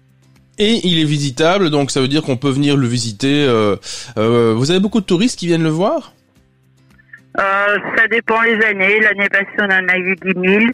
[0.59, 3.45] Et il est visitable, donc ça veut dire qu'on peut venir le visiter.
[3.47, 3.77] Euh,
[4.17, 6.13] euh, vous avez beaucoup de touristes qui viennent le voir?
[7.37, 8.99] Euh, Ça dépend les années.
[8.99, 10.71] L'année passée, on en a eu 10 000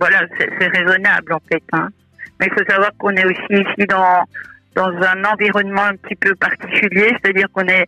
[0.00, 1.62] voilà, c'est raisonnable en fait.
[1.72, 1.90] Hein.
[2.40, 4.24] Mais il faut savoir qu'on est aussi ici dans
[4.74, 7.86] dans un environnement un petit peu particulier, c'est-à-dire qu'on est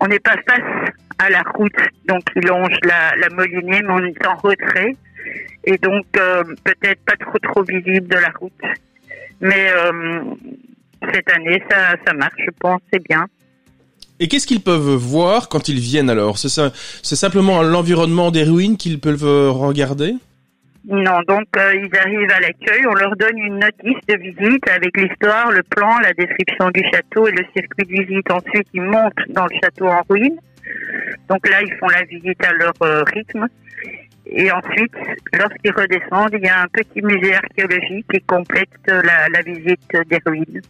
[0.00, 1.76] on n'est pas face à la route,
[2.08, 4.96] donc il longe la, la Molinée, mais on est en retrait
[5.62, 8.52] et donc euh, peut-être pas trop trop visible de la route.
[9.40, 10.22] Mais euh,
[11.12, 13.26] cette année, ça ça marche, je pense, c'est bien.
[14.20, 16.38] Et qu'est-ce qu'ils peuvent voir quand ils viennent alors?
[16.38, 20.14] C'est simplement l'environnement des ruines qu'ils peuvent regarder?
[20.84, 24.96] Non, donc euh, ils arrivent à l'accueil, on leur donne une notice de visite avec
[24.96, 28.28] l'histoire, le plan, la description du château et le circuit de visite.
[28.32, 30.36] Ensuite, ils montent dans le château en ruine.
[31.28, 33.46] Donc là, ils font la visite à leur euh, rythme.
[34.26, 34.92] Et ensuite,
[35.38, 40.18] lorsqu'ils redescendent, il y a un petit musée archéologique qui complète la, la visite des
[40.26, 40.62] ruines.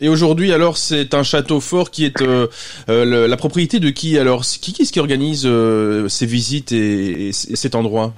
[0.00, 2.48] Et aujourd'hui, alors, c'est un château fort qui est euh,
[2.88, 7.32] euh, la propriété de qui Alors, qui est-ce qui organise euh, ces visites et, et
[7.32, 8.12] cet endroit?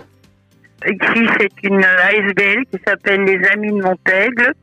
[0.87, 4.55] Ici, c'est une ASBL qui s'appelle les Amis de Montaigle.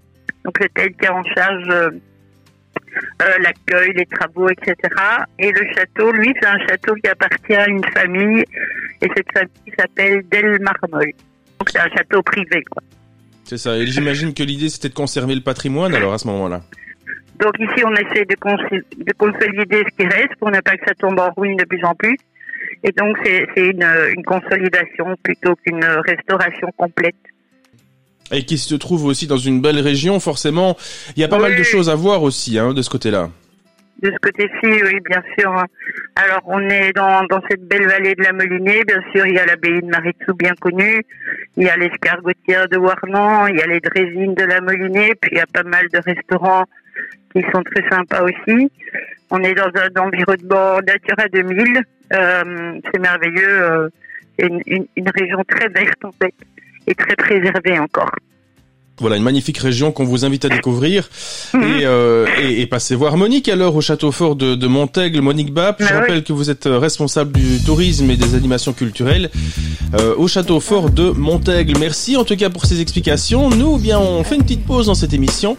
[0.46, 1.92] Donc, c'est elle qui est en charge
[3.22, 4.76] euh, l'accueil, les travaux, etc.
[5.40, 8.44] Et le château, lui, c'est un château qui appartient à une famille.
[9.02, 11.12] Et cette famille s'appelle Del Marmol.
[11.60, 12.82] Donc, c'est un château privé, quoi.
[13.46, 13.78] C'est ça.
[13.78, 16.62] Et j'imagine que l'idée, c'était de conserver le patrimoine, alors, à ce moment-là.
[17.42, 20.86] Donc, ici, on essaie de, cons de consolider ce qui reste pour ne pas que
[20.88, 22.16] ça tombe en ruine de plus en plus.
[22.84, 23.84] Et donc, c'est une,
[24.16, 27.16] une, consolidation plutôt qu'une restauration complète.
[28.32, 30.78] Et qui se trouve aussi dans une belle région, forcément.
[31.16, 31.44] Il y a pas oui.
[31.44, 33.30] mal de choses à voir aussi hein, de ce côté-là.
[34.04, 35.52] De ce côté-ci, oui, bien sûr.
[36.16, 38.84] Alors, on est dans, dans cette belle vallée de la Molinée.
[38.86, 41.04] Bien sûr, il y a l'abbaye de Maritsou, bien connue.
[41.58, 43.48] Il y a l'escargotière de Warnon.
[43.48, 45.14] Il y a les drésines de la Molinée.
[45.20, 46.66] Puis, il y a pas mal de restaurants
[47.34, 48.70] qui sont très sympas aussi.
[49.30, 51.82] On est dans un environnement Natura 2000.
[52.14, 53.62] Euh, c'est merveilleux.
[53.64, 53.90] Euh,
[54.38, 56.34] c'est une, une, une région très verte, en fait,
[56.88, 58.12] et très préservée encore.
[59.00, 61.10] Voilà, une magnifique région qu'on vous invite à découvrir
[61.56, 65.22] et, euh, et, et passez voir Monique alors au château fort de, de Montaigle.
[65.22, 65.92] Monique Bap, je oui.
[65.92, 69.32] rappelle que vous êtes euh, responsable du tourisme et des animations culturelles
[70.00, 71.74] euh, au château fort de Montaigle.
[71.80, 73.50] Merci en tout cas pour ces explications.
[73.50, 75.58] Nous, eh bien, on fait une petite pause dans cette émission.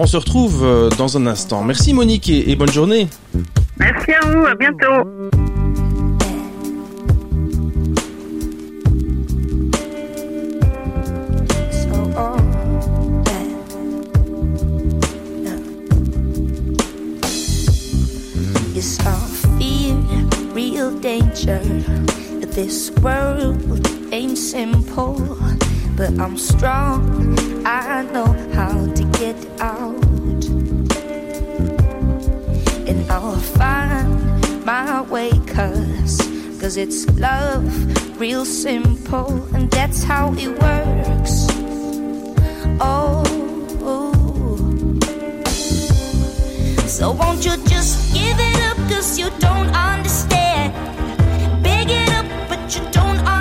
[0.00, 1.64] On se retrouve euh, dans un instant.
[1.64, 3.08] Merci Monique et, et bonne journée.
[3.78, 5.08] Merci à vous, à bientôt.
[19.04, 19.26] All
[19.58, 19.96] fear
[20.54, 21.60] real danger.
[22.52, 25.16] This world ain't simple,
[25.98, 27.36] but I'm strong.
[27.66, 30.00] I know how to get out,
[32.86, 35.30] and I'll find my way.
[35.48, 36.18] Cause,
[36.60, 37.66] cause it's love,
[38.20, 41.34] real simple, and that's how it works.
[42.80, 43.24] Oh,
[46.86, 48.76] so won't you just give it up?
[48.88, 50.72] Cause you don't understand.
[51.60, 53.37] Big it up, but you don't understand.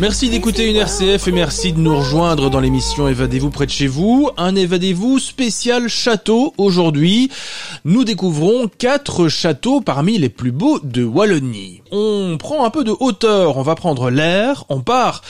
[0.00, 3.86] Merci d'écouter une RCF et merci de nous rejoindre dans l'émission Évadez-vous près de chez
[3.86, 4.28] vous.
[4.36, 7.30] Un Évadez-vous spécial château aujourd'hui.
[7.84, 11.82] Nous découvrons quatre châteaux parmi les plus beaux de Wallonie.
[11.92, 15.22] On prend un peu de hauteur, on va prendre l'air, on part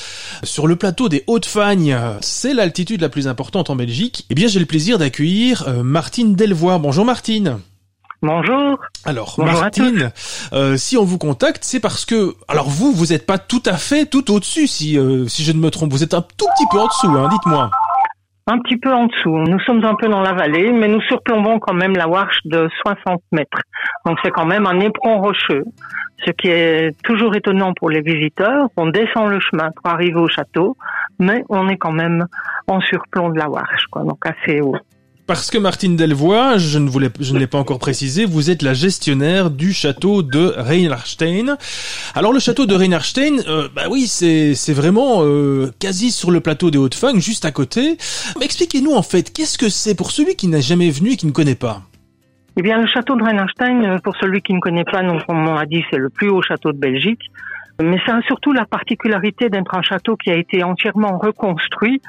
[0.45, 1.99] sur le plateau des Hautes-Fagnes.
[2.23, 4.25] C'est l'altitude la plus importante en Belgique.
[4.31, 6.79] Eh bien, j'ai le plaisir d'accueillir euh, Martine Delvoye.
[6.79, 7.59] Bonjour Martine.
[8.23, 8.79] Bonjour.
[9.05, 10.13] Alors Martine,
[10.53, 13.73] euh, si on vous contacte, c'est parce que alors vous vous n'êtes pas tout à
[13.73, 16.67] fait tout au-dessus si euh, si je ne me trompe, vous êtes un tout petit
[16.71, 17.69] peu en dessous, hein, dites-moi.
[18.47, 19.37] Un petit peu en dessous.
[19.39, 22.69] Nous sommes un peu dans la vallée, mais nous surplombons quand même la Warche de
[22.87, 23.61] 60 mètres.
[24.07, 25.65] Donc c'est quand même un éperon rocheux,
[26.25, 28.69] ce qui est toujours étonnant pour les visiteurs.
[28.77, 30.77] On descend le chemin pour arriver au château,
[31.19, 32.27] mais on est quand même
[32.69, 34.77] en surplomb de la Warche, quoi, donc assez haut.
[35.27, 38.61] Parce que Martine Delvoye, je ne voulais, je ne l'ai pas encore précisé, vous êtes
[38.61, 41.57] la gestionnaire du château de Reinhardstein.
[42.17, 46.73] Alors le château de Reinhardstein, euh, bah oui, c'est vraiment euh, quasi sur le plateau
[46.73, 47.99] des Hauts-de-Fagne, juste à côté.
[48.41, 51.33] Expliquez-nous en fait, qu'est-ce que c'est pour celui qui n'a jamais venu et qui ne
[51.33, 51.83] connaît pas?
[52.57, 55.55] Eh bien, le château de Reinhardstein, euh, pour celui qui ne connaît pas, donc on
[55.55, 57.31] l'a dit, c'est le plus haut château de Belgique.
[57.81, 62.03] Mais ça a surtout la particularité d'être un château qui a été entièrement reconstruit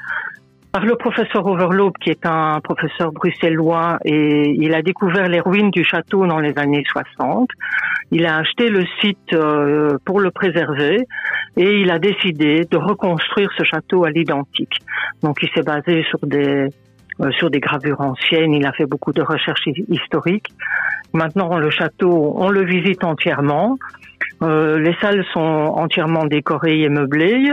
[0.74, 5.69] par le professeur Overloop, qui est un professeur bruxellois, et il a découvert les ruines
[5.69, 7.47] du château dans les années 60.
[8.09, 10.97] Il a acheté le site euh, pour le préserver
[11.57, 14.80] et il a décidé de reconstruire ce château à l'identique.
[15.21, 16.67] Donc il s'est basé sur des
[17.21, 18.53] euh, sur des gravures anciennes.
[18.53, 20.49] Il a fait beaucoup de recherches historiques.
[21.13, 23.78] Maintenant, le château, on le visite entièrement.
[24.41, 27.51] Euh, les salles sont entièrement décorées et meublées.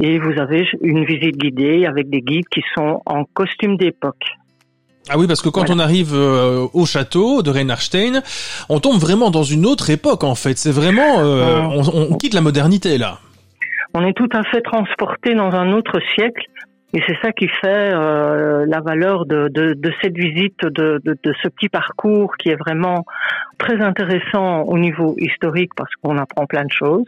[0.00, 4.24] Et vous avez une visite guidée avec des guides qui sont en costume d'époque.
[5.10, 5.74] Ah oui, parce que quand Voilà.
[5.74, 8.20] on arrive euh, au château de Reinhardstein,
[8.68, 10.56] on tombe vraiment dans une autre époque en fait.
[10.58, 11.68] C'est vraiment, euh, Ah.
[11.72, 13.18] on, on quitte la modernité là.
[13.94, 16.42] On est tout à fait transporté dans un autre siècle.
[16.94, 21.34] Et c'est ça qui fait euh, la valeur de, de, de cette visite, de, de
[21.42, 23.04] ce petit parcours qui est vraiment
[23.58, 27.04] très intéressant au niveau historique parce qu'on apprend plein de choses,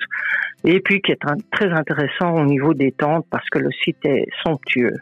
[0.64, 1.20] et puis qui est
[1.52, 4.96] très intéressant au niveau des tentes parce que le site est somptueux.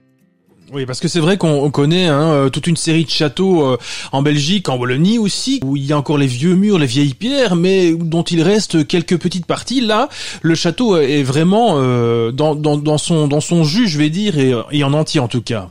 [0.72, 3.64] Oui, parce que c'est vrai qu'on on connaît hein, euh, toute une série de châteaux
[3.64, 3.78] euh,
[4.12, 7.14] en Belgique, en Wallonie aussi, où il y a encore les vieux murs, les vieilles
[7.14, 9.80] pierres, mais dont il reste quelques petites parties.
[9.80, 10.10] Là,
[10.42, 14.84] le château est vraiment euh, dans son dans son jus, je vais dire, et, et
[14.84, 15.70] en entier en tout cas.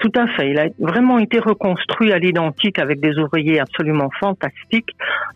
[0.00, 0.50] Tout à fait.
[0.50, 4.90] Il a vraiment été reconstruit à l'identique avec des ouvriers absolument fantastiques.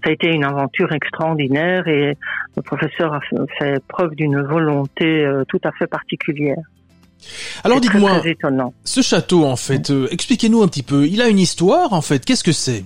[0.04, 2.16] Ça a été une aventure extraordinaire et
[2.56, 3.20] le professeur a
[3.58, 6.58] fait- preuve d'une volonté euh, tout à fait particulière.
[7.64, 8.20] Alors dites-moi,
[8.84, 11.06] ce château en fait, euh, expliquez-nous un petit peu.
[11.06, 12.24] Il a une histoire en fait.
[12.24, 12.84] Qu'est-ce que c'est?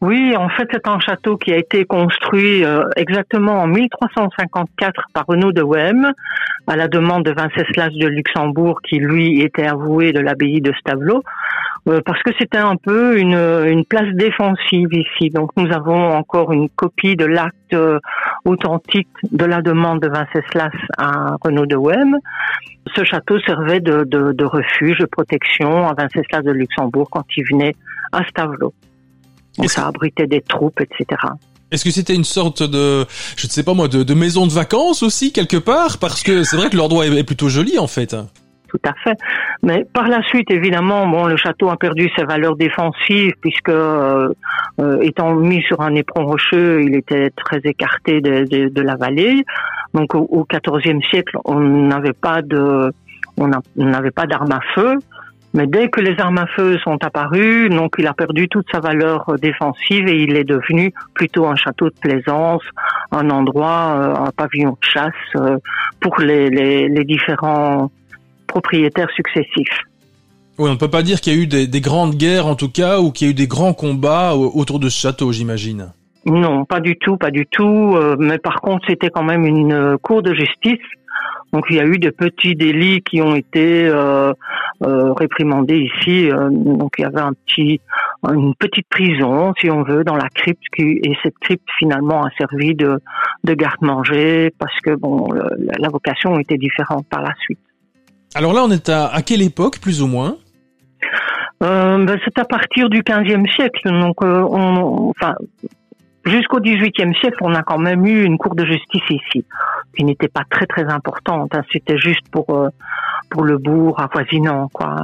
[0.00, 5.26] Oui, en fait, c'est un château qui a été construit euh, exactement en 1354 par
[5.26, 6.12] Renaud de Wem,
[6.66, 11.22] à la demande de Venceslas de Luxembourg, qui lui était avoué de l'abbaye de Stavelot,
[11.88, 15.28] euh, parce que c'était un peu une, place défensive ici.
[15.28, 17.98] Donc, nous avons encore une copie de l'acte euh,
[18.46, 22.16] authentique de la demande de Venceslas à Renaud de Wem.
[22.96, 27.44] Ce château servait de, de, de refuge, de protection à Venceslas de Luxembourg quand il
[27.50, 27.74] venait
[28.12, 28.72] à Stavelot.
[29.56, 31.20] Donc Est-ce ça abritait des troupes, etc.
[31.70, 34.52] Est-ce que c'était une sorte de, je ne sais pas moi, de, de maison de
[34.52, 35.98] vacances aussi quelque part?
[35.98, 38.16] Parce que c'est vrai que l'endroit est, plutôt joli en fait.
[38.68, 39.16] Tout à fait.
[39.62, 44.28] Mais par la suite, évidemment, bon, le château a perdu ses valeurs défensives puisque, euh,
[44.80, 48.96] euh, étant mis sur un éperon rocheux, il était très écarté de, de, de la
[48.96, 49.44] vallée.
[49.92, 52.92] Donc, au, XIVe siècle, on n'avait pas de,
[53.38, 54.98] on n'avait pas d'armes à feu.
[55.52, 58.78] Mais dès que les armes à feu sont apparues, donc il a perdu toute sa
[58.78, 62.62] valeur euh, défensive et il est devenu plutôt un château de plaisance,
[63.10, 65.56] un endroit, euh, un pavillon de chasse euh,
[66.00, 67.90] pour les, les, les différents
[68.46, 69.80] propriétaires successifs.
[70.58, 72.54] Oui, on ne peut pas dire qu'il y a eu des, des grandes guerres en
[72.54, 75.32] tout cas, ou qu'il y a eu des grands combats au- autour de ce château,
[75.32, 75.92] j'imagine.
[76.26, 77.96] Non, pas du tout, pas du tout.
[78.18, 80.78] mais par contre, c'était quand même une cour de justice.
[81.52, 84.32] Donc il y a eu des petits délits qui ont été euh,
[84.82, 86.30] euh, réprimandés ici.
[86.30, 87.80] euh, donc il y avait un petit,
[88.28, 92.30] une petite prison, si on veut, dans la crypte, qui, et cette crypte finalement a
[92.38, 92.98] servi de,
[93.44, 97.58] de garde-manger parce que bon, le- la, vocation était différente par la suite.
[98.34, 100.36] Alors là, on est à, à quelle époque, plus ou moins?
[101.62, 105.34] Euh, ben, c'est à partir du XVe siècle, donc euh, on, enfin
[106.24, 109.44] jusqu'au XVIIIe siècle, on a quand même eu une cour de justice ici,
[109.96, 111.54] qui n'était pas très très importante.
[111.54, 111.62] hein.
[111.72, 112.68] C'était juste pour euh,
[113.30, 114.96] pour le bourg avoisinant, quoi.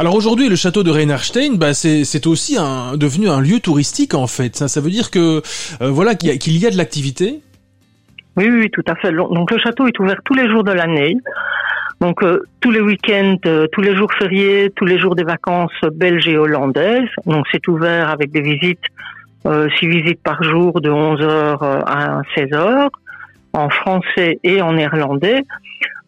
[0.00, 4.14] Alors aujourd'hui, le château de Reinhardstein, bah, c'est c'est aussi un, devenu un lieu touristique
[4.14, 4.54] en fait.
[4.54, 5.42] Ça, ça veut dire que
[5.82, 7.40] euh, voilà qu'il y, a- qu'il y a de l'activité.
[8.36, 9.10] Oui, oui, tout à fait.
[9.12, 11.16] Donc le château est ouvert tous les jours de l'année.
[12.00, 15.72] Donc euh, tous les week-ends, euh, tous les jours fériés, tous les jours des vacances
[15.94, 17.08] belges et hollandaises.
[17.26, 18.84] Donc c'est ouvert avec des visites,
[19.78, 22.88] six visites par jour de 11h à 16h
[23.52, 25.44] en français et en néerlandais.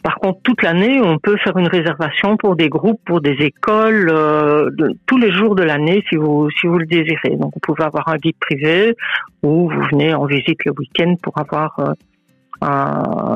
[0.02, 4.06] Par contre, toute l'année, on peut faire une réservation pour des groupes, pour des écoles,
[4.06, 7.36] de, tous les jours de l'année, si vous si vous le désirez.
[7.36, 8.96] Donc, vous pouvez avoir un guide privé
[9.42, 11.78] ou vous venez en visite le week-end pour avoir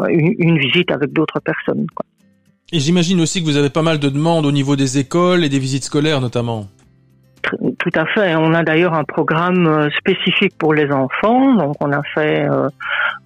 [0.09, 1.87] une, une, visite avec d'autres personnes.
[2.73, 5.51] Et j'imagine aussi que vous avez pas mal de demandes au niveau des écoles et
[5.51, 6.67] des visites scolaires notamment.
[7.45, 8.35] Tout à fait.
[8.37, 11.55] On a d'ailleurs un programme euh, spécifique pour les enfants.
[11.55, 12.69] Donc, on a fait euh,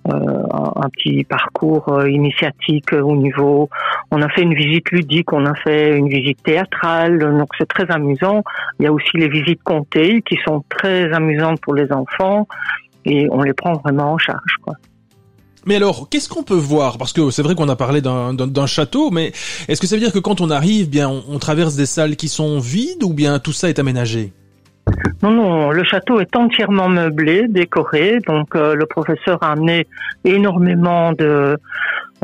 [0.09, 0.45] euh
[0.77, 3.69] un petit parcours initiatique au niveau.
[4.11, 7.19] On a fait une visite ludique, on a fait une visite théâtrale.
[7.19, 8.43] Donc, c'est très amusant.
[8.79, 12.47] Il y a aussi les visites comptées qui sont très amusantes pour les enfants
[13.05, 14.57] et on les prend vraiment en charge.
[14.63, 14.75] Quoi.
[15.67, 16.99] Mais alors, qu'est-ce qu'on peut voir?
[16.99, 19.33] Parce que c'est vrai qu'on a parlé d'un château, mais
[19.69, 22.29] est-ce que ça veut dire que quand on arrive, bien, on, traverse des salles qui
[22.29, 24.33] sont vides ou bien tout ça est aménagé?
[25.23, 28.19] Non, non, le château est entièrement meublé, décoré.
[28.27, 29.87] Donc euh, le professeur a amené
[30.25, 31.57] énormément de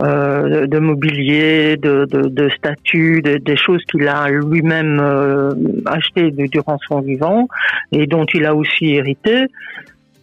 [0.00, 5.52] euh, de mobilier, de, de, statues, des choses qu'il a lui-même euh,
[5.86, 7.46] achetées durant son vivant
[7.92, 9.46] et dont il a aussi hérité.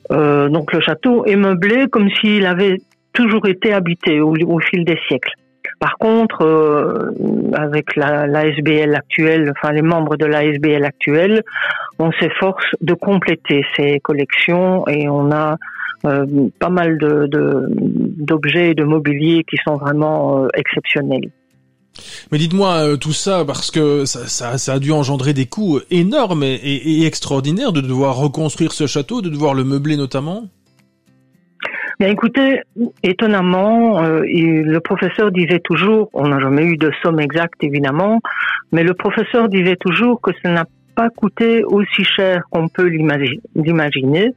[0.09, 2.79] donc le château est meublé comme s'il avait
[3.13, 5.33] toujours été habité au, fil des siècles.
[5.79, 7.11] Par contre, euh,
[7.53, 8.25] avec la,
[8.95, 11.43] actuelle, enfin les membres de la SBL actuelle,
[11.99, 15.57] on s'efforce de compléter ces collections et on a
[16.05, 16.25] euh,
[16.59, 21.31] pas mal de, d'objets et de mobilier qui sont vraiment euh, exceptionnels.
[22.31, 27.73] Mais dites-moi tout ça parce que ça, a dû engendrer des coûts énormes et extraordinaires
[27.73, 30.47] de devoir reconstruire ce château, de devoir le meubler notamment.
[32.01, 32.61] Bien, écoutez,
[33.03, 38.21] étonnamment, euh, le professeur disait toujours, on n'a jamais eu de somme exacte évidemment,
[38.71, 44.33] mais le professeur disait toujours que ça n'a pas coûté aussi cher qu'on peut l'imaginer.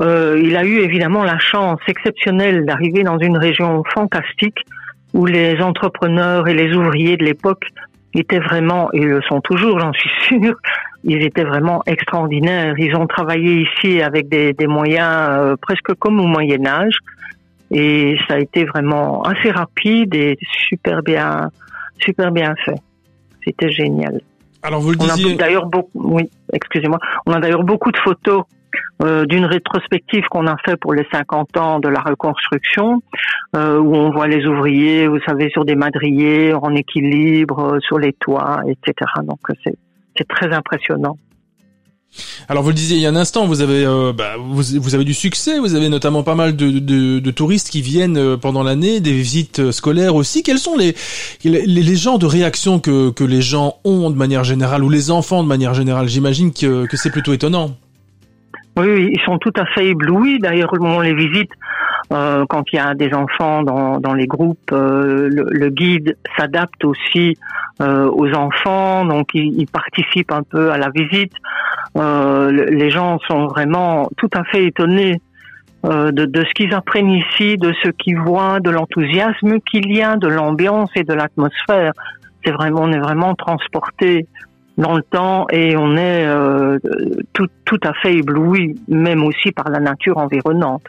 [0.00, 4.64] Euh, il a eu évidemment la chance exceptionnelle d'arriver dans une région fantastique
[5.12, 7.66] où les entrepreneurs et les ouvriers de l'époque
[8.14, 10.54] étaient vraiment, et le sont toujours, j'en suis sûr,
[11.04, 12.74] ils étaient vraiment extraordinaires.
[12.78, 16.96] Ils ont travaillé ici avec des, des moyens euh, presque comme au Moyen Âge,
[17.70, 20.36] et ça a été vraiment assez rapide et
[20.68, 21.50] super bien,
[21.98, 22.80] super bien fait.
[23.44, 24.20] C'était génial.
[24.62, 25.36] Alors vous le disiez.
[25.36, 26.98] d'ailleurs beaucoup, oui, excusez-moi.
[27.26, 28.44] On a d'ailleurs beaucoup de photos
[29.02, 33.00] euh, d'une rétrospective qu'on a fait pour les 50 ans de la reconstruction,
[33.56, 37.98] euh, où on voit les ouvriers, vous savez, sur des madriers, en équilibre, euh, sur
[37.98, 39.10] les toits, etc.
[39.24, 39.76] Donc c'est
[40.20, 41.16] c'est très impressionnant.
[42.48, 43.84] Alors vous le disiez il y a un instant, vous avez
[44.16, 47.82] bah, vous, avez du succès, vous avez notamment pas mal de, de, de touristes qui
[47.82, 50.42] viennent pendant l'année, des visites scolaires aussi.
[50.42, 50.96] Quels sont les,
[51.44, 55.12] les, les genres de réactions que, que les gens ont de manière générale ou les
[55.12, 56.08] enfants de manière générale?
[56.08, 57.76] J'imagine que, que c'est plutôt étonnant.
[58.76, 60.40] Oui, ils sont tout à fait éblouis.
[60.40, 61.50] D'ailleurs, on les visite
[62.12, 64.72] euh, quand il y a des enfants dans, dans les groupes.
[64.72, 67.36] Euh, le, guide s'adapte aussi
[67.80, 71.32] euh, aux enfants, donc il, participe un peu à la visite.
[71.94, 75.20] les gens sont vraiment tout à fait étonnés
[75.84, 80.16] de, de, ce qu'ils apprennent ici, de ce qu'ils voient, de l'enthousiasme qu'il y a,
[80.16, 81.92] de l'ambiance et de l'atmosphère.
[82.44, 84.26] C'est vraiment, on est vraiment transporté
[84.80, 86.78] dans le temps et on est euh,
[87.32, 90.84] tout, tout à fait ébloui, même aussi par la nature environnante.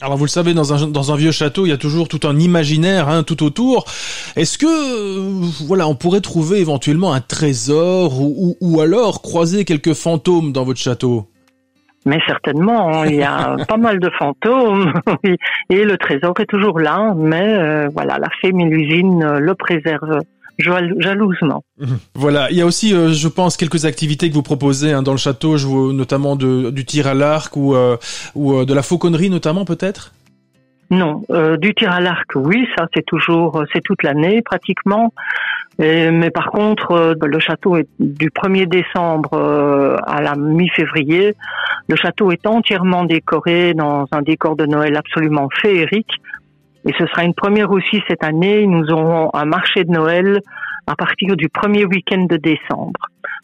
[0.00, 2.20] Alors vous le savez, dans un, dans un vieux château, il y a toujours tout
[2.22, 3.84] un imaginaire hein, tout autour.
[4.36, 9.64] Est-ce que, euh, voilà, on pourrait trouver éventuellement un trésor ou, ou, ou, alors croiser
[9.64, 11.26] quelques fantômes dans votre château?
[12.06, 14.92] Mais certainement, hein, il y a pas mal de fantômes
[15.68, 20.20] et le trésor est toujours là, mais euh, voilà, la fée Mélusine le préserve
[20.58, 21.64] jalousement.
[22.14, 25.12] Voilà, il y a aussi, euh, je pense, quelques activités que vous proposez hein, dans
[25.12, 27.96] le château, je vois notamment de, du tir à l'arc ou, euh,
[28.34, 30.12] ou euh, de la fauconnerie notamment peut-être?
[30.90, 31.22] Non,
[31.58, 35.12] du tir à l'arc, oui, ça c'est toujours, c'est toute l'année pratiquement.
[35.78, 39.34] mais par contre, le château est du 1er décembre
[40.06, 41.34] à la mi-février.
[41.88, 46.22] Le château est entièrement décoré dans un décor de Noël absolument féerique
[46.88, 48.66] et ce sera une première aussi cette année.
[48.66, 50.40] Nous aurons un marché de Noël
[50.86, 52.98] à partir du premier week-end de décembre.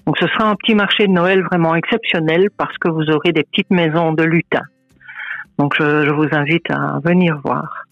[0.07, 3.43] Donc ce sera un petit marché de Noël vraiment exceptionnel parce que vous aurez des
[3.43, 4.65] petites maisons de lutins.
[5.59, 7.84] Donc je, vous invite à venir voir.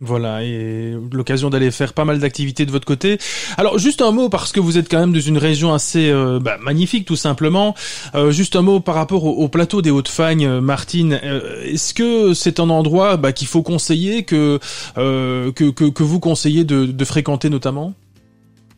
[0.00, 3.18] Voilà, et l'occasion d'aller faire pas mal d'activités de votre côté.
[3.56, 6.38] Alors juste un mot, parce que vous êtes quand même dans une région assez euh,
[6.40, 7.74] bah, magnifique tout simplement.
[8.14, 11.18] Euh, juste un mot par rapport au, plateau des Hautes-Fagnes, euh, Martine.
[11.64, 14.60] Est-ce que c'est un endroit bah, qu'il faut conseiller, que,
[14.94, 17.92] que, que, vous conseillez de, fréquenter notamment?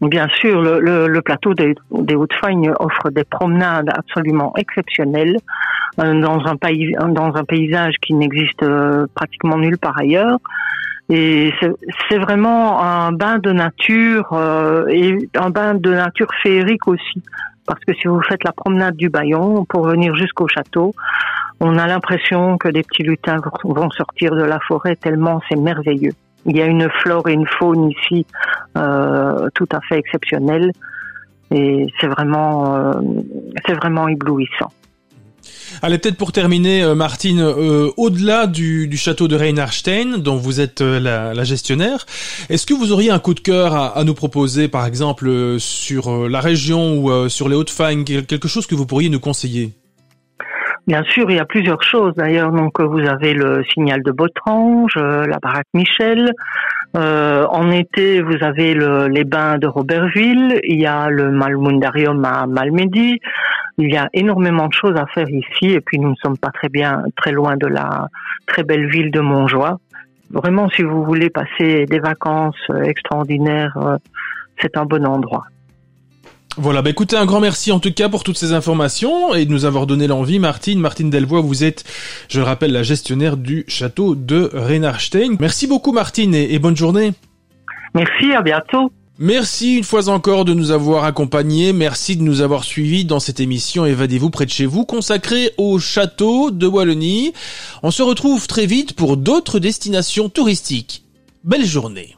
[0.00, 5.36] Bien sûr, le, plateau des, des Hautes-Fagnes offre des promenades absolument exceptionnelles
[5.98, 8.64] dans un pays, dans un paysage qui n'existe
[9.14, 10.38] pratiquement nulle part ailleurs.
[11.10, 11.52] Et
[12.08, 17.20] c'est vraiment un bain de nature euh, et un bain de nature féerique aussi.
[17.66, 20.94] Parce que si vous faites la promenade du Bayon pour venir jusqu'au château,
[21.58, 26.12] on a l'impression que des petits lutins vont sortir de la forêt tellement c'est merveilleux.
[26.46, 28.24] Il y a une flore et une faune ici
[28.78, 30.70] euh, tout à fait exceptionnelles
[31.50, 32.92] et c'est vraiment, euh,
[33.66, 34.72] c'est vraiment éblouissant.
[35.82, 40.82] Allez, peut-être pour terminer, euh, Martine, euh, au-delà du, château de Reinhardstein, dont vous êtes
[40.82, 42.04] euh, la, gestionnaire,
[42.50, 46.40] est-ce que vous auriez un coup de cœur à, nous proposer, par exemple, sur la
[46.40, 49.72] région ou sur les Hauts-de-Fagne, quelque chose que vous pourriez nous conseiller?
[50.86, 52.12] Bien sûr, il y a plusieurs choses.
[52.14, 56.32] D'ailleurs, donc vous avez le signal de Botrange, la baraque Michel.
[56.94, 60.60] En été, vous avez les bains de Robertville.
[60.64, 63.20] Il y a le Malmundarium à Malmedy.
[63.78, 66.50] Il y a énormément de choses à faire ici et puis nous ne sommes pas
[66.50, 68.08] très bien, très loin de la
[68.46, 69.78] très belle ville de Montjoie.
[70.30, 73.96] Vraiment, si vous voulez passer des vacances euh, extraordinaires, euh,
[74.60, 75.44] c'est un bon endroit.
[76.56, 79.52] Voilà, bah écoutez, un grand merci en tout cas pour toutes ces informations et de
[79.52, 80.38] nous avoir donné l'envie.
[80.38, 81.84] Martine, Martine Delvoye, vous êtes,
[82.28, 85.36] je rappelle, la gestionnaire du château de Reinhardstein.
[85.38, 87.12] Merci beaucoup Martine et bonne journée.
[87.94, 88.90] Merci, à bientôt.
[89.22, 93.38] Merci une fois encore de nous avoir accompagnés, merci de nous avoir suivis dans cette
[93.38, 97.34] émission Évadez-vous près de chez vous consacrée au château de Wallonie.
[97.82, 101.04] On se retrouve très vite pour d'autres destinations touristiques.
[101.44, 102.14] Belle journée.